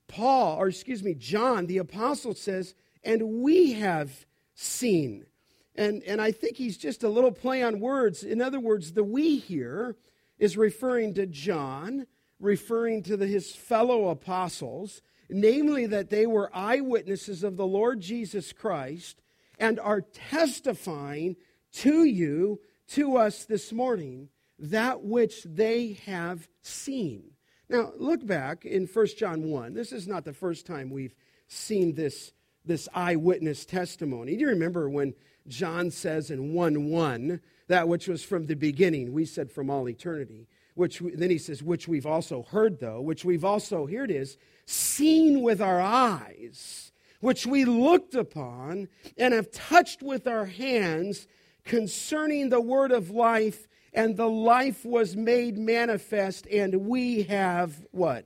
[0.08, 2.74] Paul, or excuse me, John, the apostle says,
[3.04, 4.24] and we have
[4.54, 5.26] seen.
[5.74, 8.22] And, and I think he's just a little play on words.
[8.22, 9.96] In other words, the we here
[10.42, 12.04] is referring to John,
[12.40, 15.00] referring to the, his fellow apostles,
[15.30, 19.22] namely that they were eyewitnesses of the Lord Jesus Christ
[19.60, 21.36] and are testifying
[21.74, 27.22] to you, to us this morning, that which they have seen.
[27.68, 29.74] Now, look back in 1 John 1.
[29.74, 31.14] This is not the first time we've
[31.46, 32.32] seen this,
[32.64, 34.34] this eyewitness testimony.
[34.34, 35.14] Do you remember when
[35.48, 39.88] John says in 1 1 that which was from the beginning, we said from all
[39.88, 40.48] eternity.
[40.74, 44.38] Which then he says, which we've also heard, though, which we've also, here it is,
[44.64, 51.26] seen with our eyes, which we looked upon and have touched with our hands
[51.64, 58.24] concerning the word of life, and the life was made manifest, and we have what?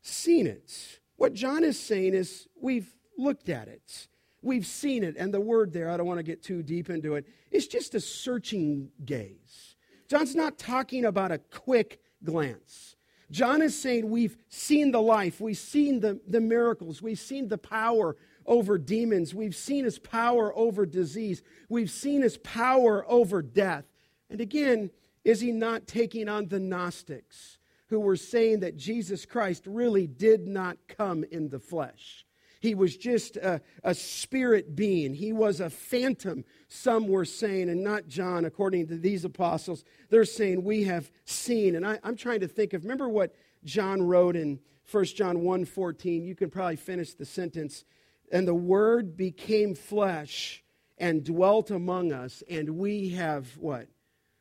[0.00, 1.00] Seen it.
[1.16, 4.08] What John is saying is, we've looked at it.
[4.42, 5.16] We've seen it.
[5.18, 7.94] And the word there, I don't want to get too deep into it, it's just
[7.94, 9.76] a searching gaze.
[10.08, 12.96] John's not talking about a quick glance.
[13.30, 17.58] John is saying we've seen the life, we've seen the, the miracles, we've seen the
[17.58, 23.86] power over demons, we've seen his power over disease, we've seen his power over death.
[24.28, 24.90] And again,
[25.24, 27.58] is he not taking on the Gnostics
[27.88, 32.26] who were saying that Jesus Christ really did not come in the flesh?
[32.64, 35.12] He was just a, a spirit being.
[35.12, 39.84] He was a phantom, some were saying, and not John, according to these apostles.
[40.08, 41.76] They're saying, We have seen.
[41.76, 43.34] And I, I'm trying to think of, remember what
[43.66, 44.60] John wrote in
[44.90, 46.24] 1 John 1 14.
[46.24, 47.84] You can probably finish the sentence.
[48.32, 50.64] And the Word became flesh
[50.96, 53.88] and dwelt among us, and we have what?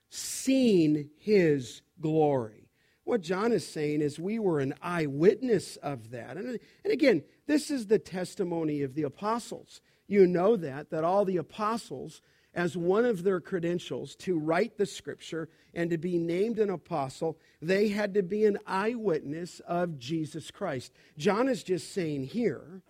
[0.10, 2.70] Seen his glory.
[3.04, 6.38] What John is saying is we were an eyewitness of that.
[6.38, 9.82] And, and again, this is the testimony of the apostles.
[10.08, 12.22] You know that, that all the apostles,
[12.54, 17.38] as one of their credentials to write the scripture and to be named an apostle,
[17.62, 20.94] they had to be an eyewitness of Jesus Christ.
[21.18, 22.82] John is just saying here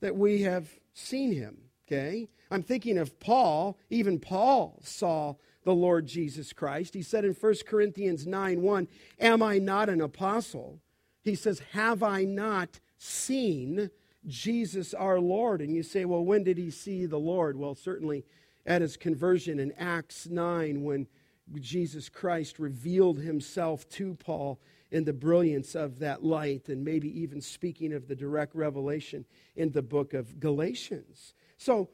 [0.00, 2.28] that we have seen him, okay?
[2.50, 3.78] I'm thinking of Paul.
[3.90, 6.94] Even Paul saw the Lord Jesus Christ.
[6.94, 8.88] He said in 1 Corinthians 9 1,
[9.20, 10.80] Am I not an apostle?
[11.22, 13.90] He says, Have I not seen
[14.26, 15.60] Jesus our Lord?
[15.60, 17.56] And you say, Well, when did he see the Lord?
[17.56, 18.24] Well, certainly
[18.66, 21.06] at his conversion in Acts 9 when
[21.60, 24.60] Jesus Christ revealed himself to Paul
[24.90, 29.24] in the brilliance of that light, and maybe even speaking of the direct revelation
[29.56, 31.34] in the book of Galatians.
[31.56, 31.88] So,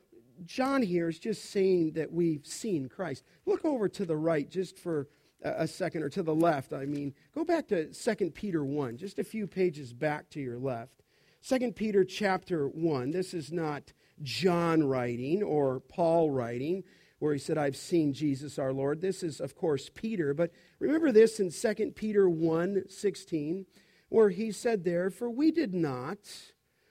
[0.44, 3.24] John here is just saying that we've seen Christ.
[3.46, 5.08] Look over to the right just for
[5.42, 7.14] a second, or to the left, I mean.
[7.34, 11.02] Go back to 2 Peter 1, just a few pages back to your left.
[11.46, 13.10] 2 Peter chapter 1.
[13.10, 16.84] This is not John writing or Paul writing,
[17.18, 19.00] where he said, I've seen Jesus our Lord.
[19.00, 20.34] This is, of course, Peter.
[20.34, 23.66] But remember this in 2 Peter 1 16,
[24.08, 26.18] where he said there, For we did not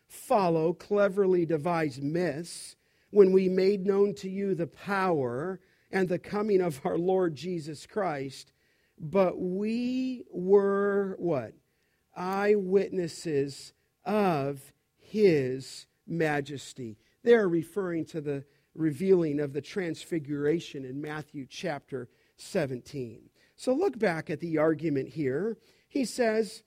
[0.07, 2.75] follow cleverly devised myths
[3.09, 5.59] when we made known to you the power
[5.91, 8.51] and the coming of our Lord Jesus Christ,
[8.99, 11.53] but we were what?
[12.15, 13.73] Eyewitnesses
[14.07, 16.97] of his majesty.
[17.23, 23.29] They're referring to the revealing of the transfiguration in Matthew chapter 17.
[23.55, 25.57] So look back at the argument here.
[25.87, 26.63] He says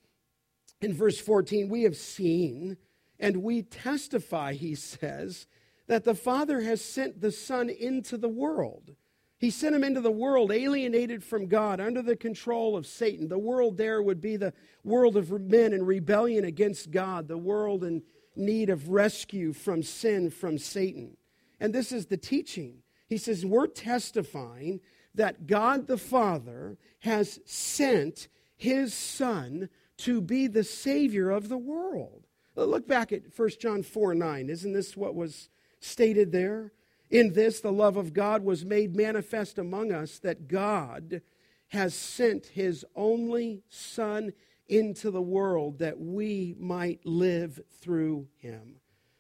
[0.81, 2.77] in verse 14, We have seen
[3.19, 5.47] and we testify, he says,
[5.87, 8.95] that the Father has sent the Son into the world.
[9.41, 13.29] He sent him into the world alienated from God, under the control of Satan.
[13.29, 14.53] The world there would be the
[14.85, 18.03] world of men in rebellion against God, the world in
[18.37, 21.17] need of rescue from sin, from Satan.
[21.59, 22.83] And this is the teaching.
[23.09, 24.81] He says, We're testifying
[25.15, 28.29] that God the Father has sent
[28.59, 32.27] his Son to be the Savior of the world.
[32.57, 34.51] Look back at 1 John 4 9.
[34.51, 35.49] Isn't this what was
[35.81, 36.73] stated there.
[37.11, 41.23] In this, the love of God was made manifest among us that God
[41.69, 44.33] has sent his only Son
[44.69, 48.77] into the world that we might live through him.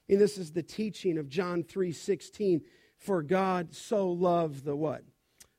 [0.08, 2.62] And this is the teaching of John 3:16.
[2.96, 5.04] For God so loved the what?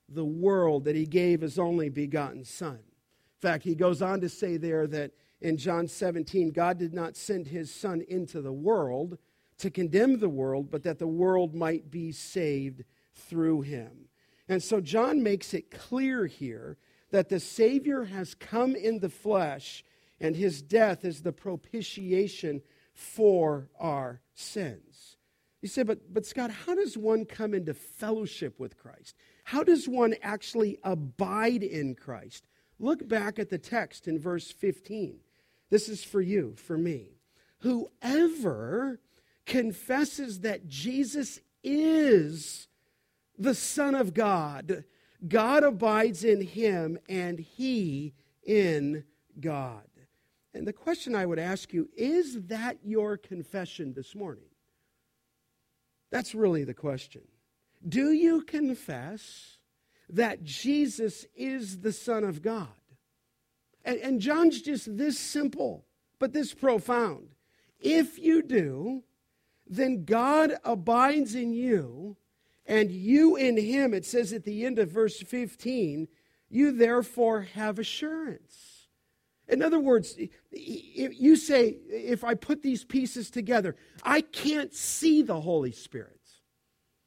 [0.07, 2.75] The world that he gave his only begotten Son.
[2.77, 5.11] In fact, he goes on to say there that
[5.41, 9.17] in John 17, God did not send his Son into the world
[9.61, 12.83] to condemn the world, but that the world might be saved
[13.13, 14.09] through him.
[14.47, 16.77] And so John makes it clear here
[17.11, 19.83] that the Savior has come in the flesh,
[20.19, 22.61] and his death is the propitiation
[22.93, 25.17] for our sins.
[25.61, 29.15] You say, but, but Scott, how does one come into fellowship with Christ?
[29.43, 32.47] How does one actually abide in Christ?
[32.79, 35.19] Look back at the text in verse 15.
[35.69, 37.19] This is for you, for me.
[37.59, 38.99] Whoever
[39.45, 42.67] confesses that Jesus is
[43.37, 44.83] the Son of God,
[45.27, 48.13] God abides in him and he
[48.43, 49.03] in
[49.39, 49.83] God.
[50.53, 54.49] And the question I would ask you is that your confession this morning?
[56.11, 57.21] That's really the question.
[57.87, 59.57] Do you confess
[60.09, 62.67] that Jesus is the Son of God?
[63.83, 65.85] And, and John's just this simple,
[66.19, 67.29] but this profound.
[67.79, 69.03] If you do,
[69.71, 72.17] then God abides in you
[72.65, 73.93] and you in him.
[73.93, 76.09] It says at the end of verse 15,
[76.49, 78.87] you therefore have assurance.
[79.47, 80.17] In other words,
[80.51, 86.19] you say, if I put these pieces together, I can't see the Holy Spirit.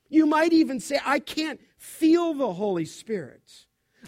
[0.08, 3.42] You might even say, I can't feel the Holy Spirit.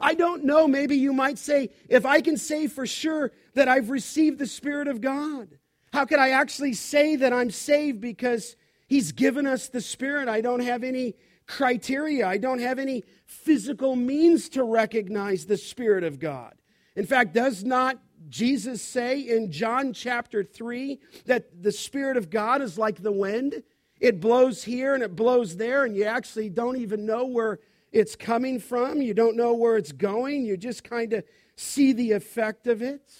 [0.00, 0.66] I don't know.
[0.66, 4.88] Maybe you might say, if I can say for sure that I've received the Spirit
[4.88, 5.58] of God,
[5.92, 8.56] how could I actually say that I'm saved because
[8.88, 10.28] He's given us the Spirit?
[10.28, 11.14] I don't have any
[11.46, 16.54] criteria, I don't have any physical means to recognize the Spirit of God.
[16.96, 22.62] In fact, does not Jesus say in John chapter 3 that the Spirit of God
[22.62, 23.62] is like the wind?
[24.00, 27.60] It blows here and it blows there, and you actually don't even know where
[27.92, 29.00] it's coming from.
[29.00, 30.44] You don't know where it's going.
[30.44, 31.24] You just kind of
[31.56, 33.10] see the effect of it.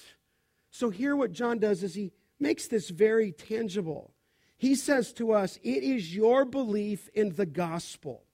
[0.71, 4.13] So, here what John does is he makes this very tangible.
[4.59, 8.25] He says to us, It is your belief in the gospel.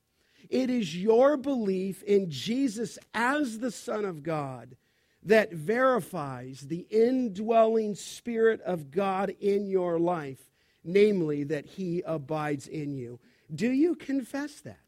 [0.49, 4.77] It is your belief in Jesus as the Son of God
[5.25, 10.51] that verifies the indwelling Spirit of God in your life,
[10.85, 13.21] namely that He abides in you.
[13.55, 14.79] Do you confess that?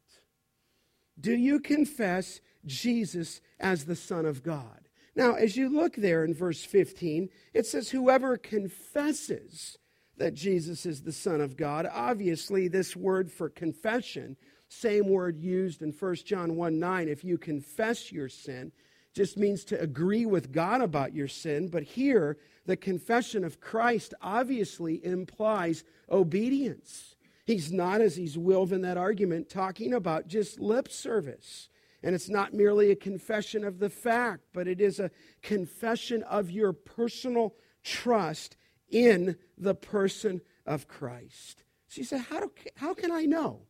[1.19, 4.84] Do you confess Jesus as the Son of God?
[5.15, 9.77] Now, as you look there in verse 15, it says, Whoever confesses
[10.17, 14.35] that Jesus is the Son of God, obviously, this word for confession,
[14.67, 18.71] same word used in 1 John 1 9, if you confess your sin,
[19.13, 21.69] just means to agree with God about your sin.
[21.69, 27.15] But here, the confession of Christ obviously implies obedience.
[27.45, 31.69] He's not, as he's willed in that argument, talking about just lip service.
[32.05, 35.09] And it's not merely a confession of the fact, but it is a
[35.41, 38.57] confession of your personal trust
[38.91, 41.63] in the person of Christ.
[41.87, 43.63] So you say, how, do, how can I know?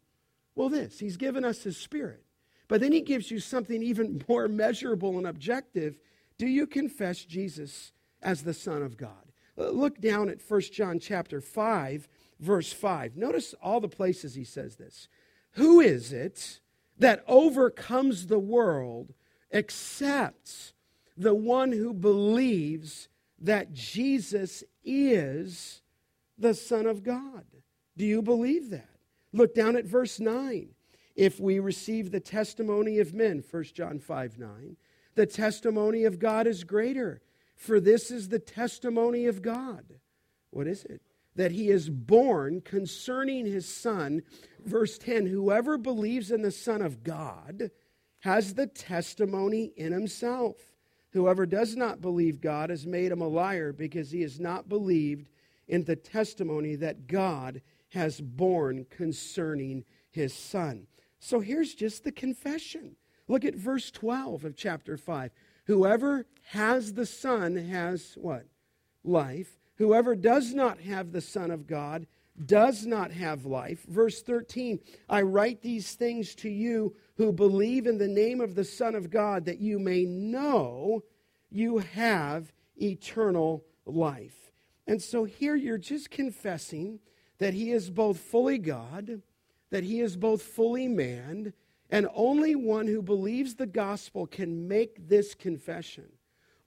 [0.54, 2.26] Well, this, he's given us his spirit.
[2.68, 6.02] But then he gives you something even more measurable and objective.
[6.38, 9.32] Do you confess Jesus as the Son of God?
[9.56, 12.10] Look down at 1 John chapter 5,
[12.42, 13.16] verse 5.
[13.16, 15.08] Notice all the places he says this.
[15.52, 16.60] Who is it
[16.98, 19.14] that overcomes the world
[19.54, 20.74] accepts
[21.18, 23.08] the one who believes
[23.40, 25.82] that Jesus is
[26.38, 27.46] the Son of God.
[27.98, 28.90] Do you believe that?
[29.32, 30.70] Look down at verse 9.
[31.16, 34.78] If we receive the testimony of men, 1 John 5 9,
[35.16, 37.22] the testimony of God is greater,
[37.56, 39.86] for this is the testimony of God.
[40.52, 41.02] What is it?
[41.36, 44.22] That he is borne concerning his son.
[44.66, 47.72] Verse 10 Whoever believes in the Son of God
[48.20, 50.56] has the testimony in himself.
[51.12, 55.30] Whoever does not believe God has made him a liar because he has not believed
[55.68, 60.88] in the testimony that God has borne concerning his son.
[61.20, 62.96] So here's just the confession.
[63.28, 65.32] Look at verse 12 of chapter 5.
[65.66, 68.46] Whoever has the Son has what?
[69.04, 69.58] Life.
[69.78, 72.08] Whoever does not have the Son of God
[72.44, 73.84] does not have life.
[73.88, 78.64] Verse 13 I write these things to you who believe in the name of the
[78.64, 81.04] Son of God, that you may know
[81.50, 82.52] you have
[82.82, 84.52] eternal life.
[84.88, 87.00] And so here you're just confessing
[87.38, 89.22] that he is both fully God,
[89.72, 91.54] that he is both fully man,
[91.90, 96.06] and only one who believes the gospel can make this confession.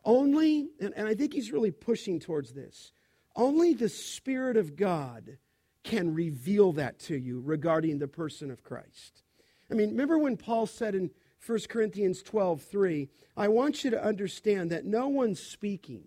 [0.04, 2.92] Only, and, and I think he's really pushing towards this
[3.38, 5.38] only the Spirit of God
[5.84, 9.22] can reveal that to you regarding the person of Christ.
[9.70, 11.10] I mean, remember when Paul said in
[11.46, 16.04] 1 Corinthians 12 3, I want you to understand that no one speaking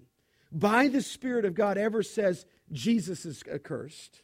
[0.51, 4.21] by the Spirit of God ever says Jesus is accursed.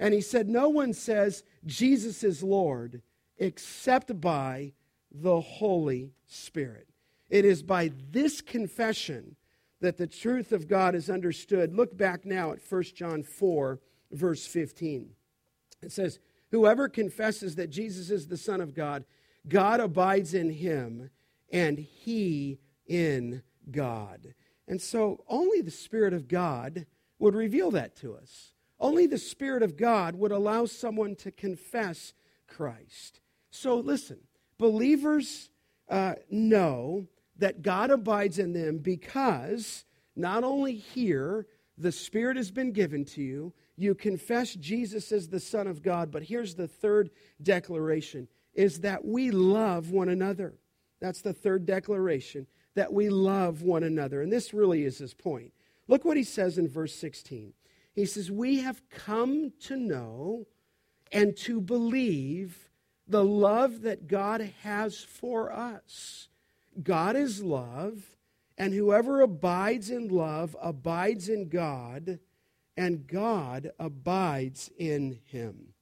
[0.00, 3.02] And he said, No one says Jesus is Lord
[3.38, 4.72] except by
[5.10, 6.88] the Holy Spirit.
[7.28, 9.36] It is by this confession
[9.80, 11.74] that the truth of God is understood.
[11.74, 15.10] Look back now at 1 John 4, verse 15.
[15.82, 16.18] It says,
[16.50, 19.04] Whoever confesses that Jesus is the Son of God,
[19.48, 21.10] God abides in him,
[21.52, 24.34] and he in God.
[24.68, 26.86] And so only the Spirit of God
[27.18, 28.52] would reveal that to us.
[28.78, 32.12] Only the Spirit of God would allow someone to confess
[32.46, 33.20] Christ.
[33.50, 34.18] So listen,
[34.58, 35.50] believers
[35.88, 37.06] uh, know
[37.38, 39.84] that God abides in them because
[40.14, 41.46] not only here,
[41.78, 46.10] the Spirit has been given to you, you confess Jesus as the Son of God,
[46.10, 47.10] but here's the third
[47.42, 50.54] declaration is that we love one another.
[51.00, 54.22] That's the third declaration, that we love one another.
[54.22, 55.52] And this really is his point.
[55.88, 57.52] Look what he says in verse 16.
[57.94, 60.46] He says, We have come to know
[61.12, 62.70] and to believe
[63.06, 66.28] the love that God has for us.
[66.82, 68.16] God is love,
[68.58, 72.18] and whoever abides in love abides in God,
[72.76, 75.74] and God abides in him.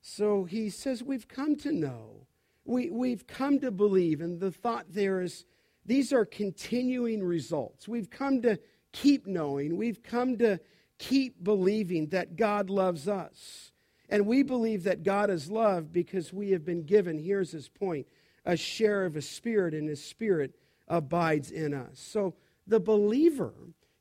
[0.00, 2.26] So he says, We've come to know,
[2.64, 5.44] we, we've come to believe, and the thought there is
[5.84, 7.86] these are continuing results.
[7.86, 8.58] We've come to
[8.92, 10.58] keep knowing, we've come to
[10.98, 13.72] keep believing that God loves us.
[14.08, 18.06] And we believe that God is love because we have been given, here's his point,
[18.46, 20.54] a share of his spirit, and his spirit
[20.88, 21.98] abides in us.
[21.98, 22.34] So
[22.66, 23.52] the believer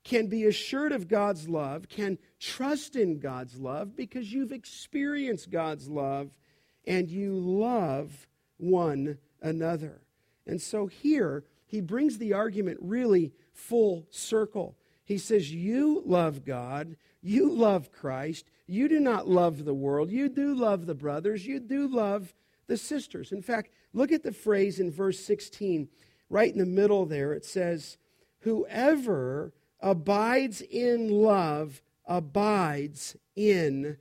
[0.04, 5.90] can be assured of God's love, can trust in God's love because you've experienced God's
[5.90, 6.38] love
[6.86, 8.28] and you love
[8.58, 10.02] one another.
[10.46, 14.78] And so here, he brings the argument really full circle.
[15.04, 20.30] He says, You love God, you love Christ, you do not love the world, you
[20.30, 22.34] do love the brothers, you do love
[22.68, 23.32] the sisters.
[23.32, 25.88] In fact, look at the phrase in verse 16,
[26.30, 27.34] right in the middle there.
[27.34, 27.98] It says,
[28.40, 33.98] Whoever abides in love abides in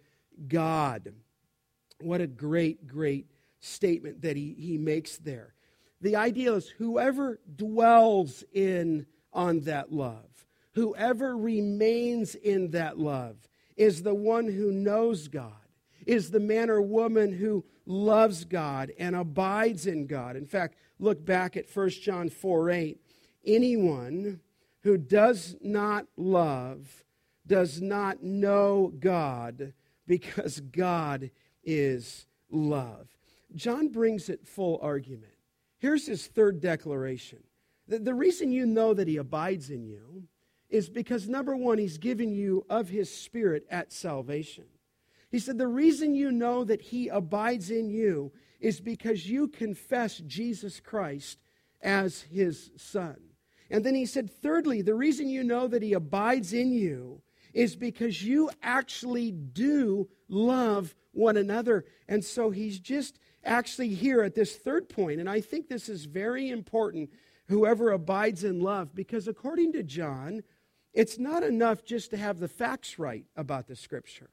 [0.48, 1.14] God.
[2.00, 3.26] What a great, great
[3.60, 5.54] statement that he, he makes there.
[6.00, 13.36] The idea is whoever dwells in on that love, whoever remains in that love,
[13.76, 15.52] is the one who knows God,
[16.06, 20.36] is the man or woman who loves God and abides in God.
[20.36, 22.98] In fact, look back at 1 John 4 8.
[23.46, 24.40] Anyone
[24.82, 27.04] who does not love
[27.46, 29.72] does not know God
[30.06, 31.30] because God
[31.62, 33.08] is love.
[33.54, 35.32] John brings it full argument.
[35.78, 37.38] Here's his third declaration.
[37.86, 40.24] The, the reason you know that he abides in you
[40.70, 44.64] is because, number one, he's given you of his spirit at salvation.
[45.34, 48.30] He said, The reason you know that he abides in you
[48.60, 51.40] is because you confess Jesus Christ
[51.82, 53.16] as his son.
[53.68, 57.20] And then he said, Thirdly, the reason you know that he abides in you
[57.52, 61.84] is because you actually do love one another.
[62.06, 66.04] And so he's just actually here at this third point, and I think this is
[66.04, 67.10] very important
[67.48, 70.44] whoever abides in love, because according to John,
[70.92, 74.30] it's not enough just to have the facts right about the scripture.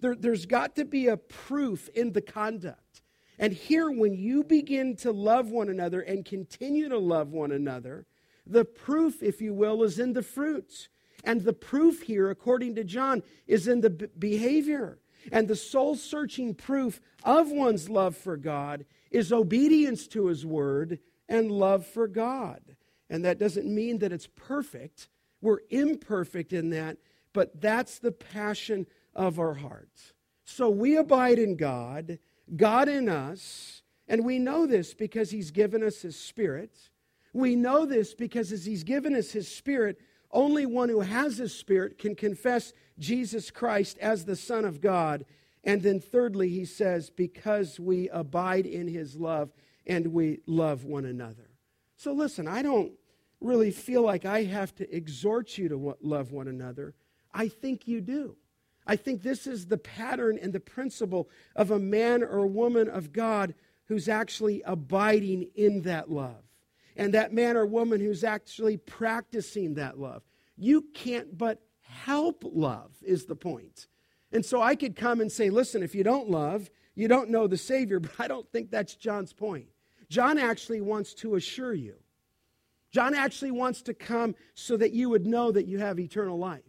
[0.00, 3.02] There, there's got to be a proof in the conduct.
[3.38, 8.06] And here, when you begin to love one another and continue to love one another,
[8.46, 10.88] the proof, if you will, is in the fruits.
[11.24, 14.98] And the proof here, according to John, is in the b- behavior.
[15.30, 20.98] And the soul searching proof of one's love for God is obedience to his word
[21.28, 22.60] and love for God.
[23.10, 25.08] And that doesn't mean that it's perfect.
[25.40, 26.98] We're imperfect in that,
[27.32, 28.86] but that's the passion
[29.18, 30.14] of our hearts.
[30.44, 32.18] So we abide in God,
[32.56, 36.88] God in us, and we know this because he's given us his spirit.
[37.34, 40.00] We know this because as he's given us his spirit,
[40.30, 45.26] only one who has his spirit can confess Jesus Christ as the Son of God.
[45.64, 49.52] And then, thirdly, he says, because we abide in his love
[49.86, 51.50] and we love one another.
[51.96, 52.92] So, listen, I don't
[53.40, 56.94] really feel like I have to exhort you to love one another.
[57.34, 58.36] I think you do.
[58.88, 63.12] I think this is the pattern and the principle of a man or woman of
[63.12, 63.54] God
[63.86, 66.42] who's actually abiding in that love.
[66.96, 70.22] And that man or woman who's actually practicing that love.
[70.56, 73.86] You can't but help love, is the point.
[74.32, 77.46] And so I could come and say, listen, if you don't love, you don't know
[77.46, 79.68] the Savior, but I don't think that's John's point.
[80.08, 81.94] John actually wants to assure you.
[82.90, 86.62] John actually wants to come so that you would know that you have eternal life.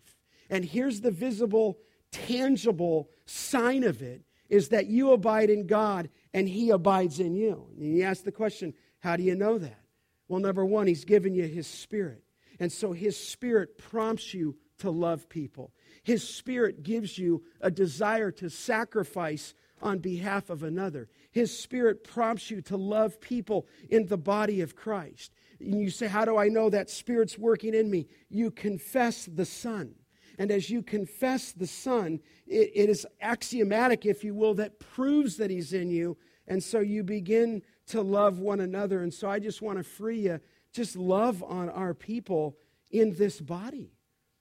[0.50, 1.78] And here's the visible,
[2.12, 7.68] tangible sign of it is that you abide in God and he abides in you.
[7.78, 9.80] And you ask the question, how do you know that?
[10.28, 12.24] Well, number one, he's given you his spirit.
[12.60, 15.72] And so his spirit prompts you to love people.
[16.03, 21.10] His spirit gives you a desire to sacrifice on behalf of another.
[21.32, 25.32] His spirit prompts you to love people in the body of Christ.
[25.60, 28.07] And you say, How do I know that spirit's working in me?
[28.30, 29.95] You confess the Son.
[30.40, 35.36] And as you confess the Son, it, it is axiomatic, if you will, that proves
[35.38, 36.18] that He's in you.
[36.48, 39.04] And so you begin to love one another.
[39.04, 40.40] And so I just want to free you.
[40.72, 42.58] Just love on our people
[42.90, 43.92] in this body.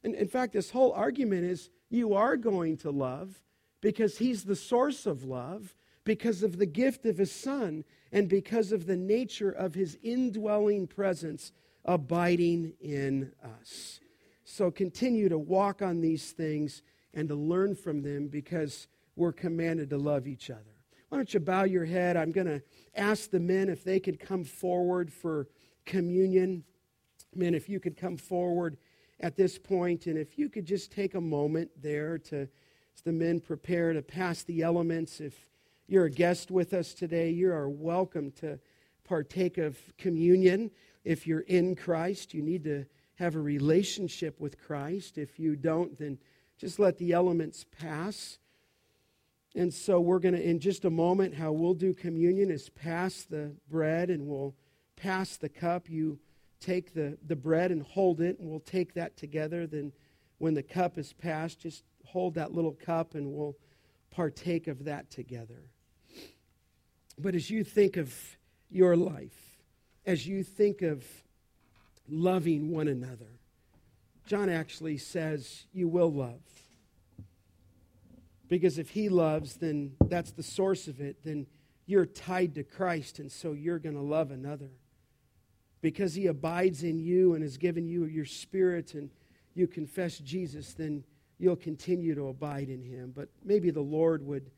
[0.05, 3.43] And in fact, this whole argument is you are going to love
[3.81, 5.75] because He's the source of love,
[6.05, 10.87] because of the gift of His Son, and because of the nature of His indwelling
[10.87, 11.51] presence
[11.85, 13.99] abiding in us.
[14.51, 16.83] So continue to walk on these things
[17.13, 20.75] and to learn from them because we're commanded to love each other.
[21.11, 22.17] Why don't you bow your head?
[22.17, 22.63] I'm going to
[22.97, 25.49] ask the men if they could come forward for
[25.85, 26.65] communion.
[27.35, 28.79] Men, if you could come forward
[29.21, 32.49] at this point, and if you could just take a moment there to,
[33.05, 35.21] the men prepare to pass the elements.
[35.21, 35.35] If
[35.89, 38.59] you're a guest with us today, you are welcome to
[39.05, 40.71] partake of communion.
[41.05, 42.87] If you're in Christ, you need to
[43.19, 45.19] have a relationship with Christ.
[45.19, 46.19] If you don't, then
[46.57, 48.39] just let the elements pass.
[49.55, 53.25] And so we're going to, in just a moment, how we'll do communion is pass
[53.25, 54.55] the bread and we'll
[54.95, 55.91] pass the cup.
[55.91, 56.19] You
[56.61, 59.67] take the, the bread and hold it, and we'll take that together.
[59.67, 59.93] Then,
[60.39, 63.57] when the cup is passed, just hold that little cup and we'll
[64.11, 65.71] partake of that together.
[67.19, 68.15] But as you think of
[68.71, 69.59] your life,
[70.07, 71.05] as you think of
[72.09, 73.39] loving one another,
[74.27, 76.41] John actually says, You will love.
[78.49, 81.23] Because if he loves, then that's the source of it.
[81.23, 81.47] Then
[81.87, 84.71] you're tied to Christ, and so you're going to love another.
[85.81, 89.11] Because he abides in you and has given you your spirit, and
[89.55, 91.05] you confess Jesus, then
[91.39, 93.13] you'll continue to abide in him.
[93.15, 94.51] But maybe the Lord would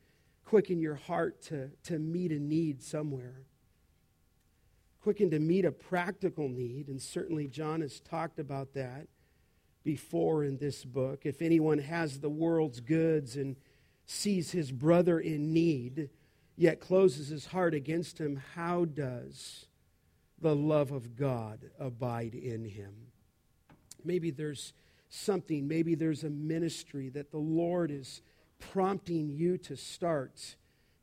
[0.45, 3.43] quicken your heart to, to meet a need somewhere.
[5.01, 9.07] Quicken to meet a practical need, and certainly John has talked about that
[9.83, 11.25] before in this book.
[11.25, 13.55] If anyone has the world's goods and
[14.05, 16.09] sees his brother in need,
[16.55, 19.65] yet closes his heart against him, how does
[20.39, 22.93] the love of God abide in him?
[24.03, 24.73] Maybe there's
[25.09, 28.21] something, maybe there's a ministry that the Lord is
[28.59, 30.55] prompting you to start,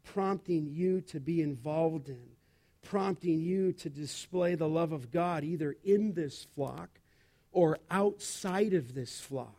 [0.05, 2.29] prompting you to be involved in,
[2.89, 6.89] prompting you to display the love of God either in this flock
[7.53, 9.55] or outside of this flock.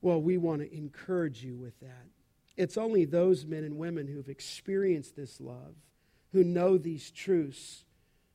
[0.00, 2.06] Well, we want to encourage you with that.
[2.56, 5.74] It's only those men and women who've experienced this love,
[6.32, 7.84] who know these truths,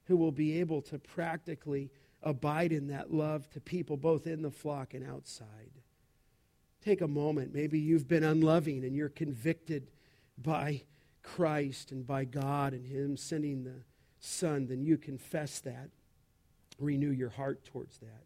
[0.06, 1.90] who will be able to practically
[2.22, 5.72] abide in that love to people both in the flock and outside.
[6.84, 7.54] Take a moment.
[7.54, 9.90] Maybe you've been unloving and you're convicted
[10.38, 10.84] by
[11.26, 13.82] Christ and by God and Him sending the
[14.20, 14.68] Son.
[14.68, 15.90] Then you confess that.
[16.80, 18.24] Renew your heart towards that.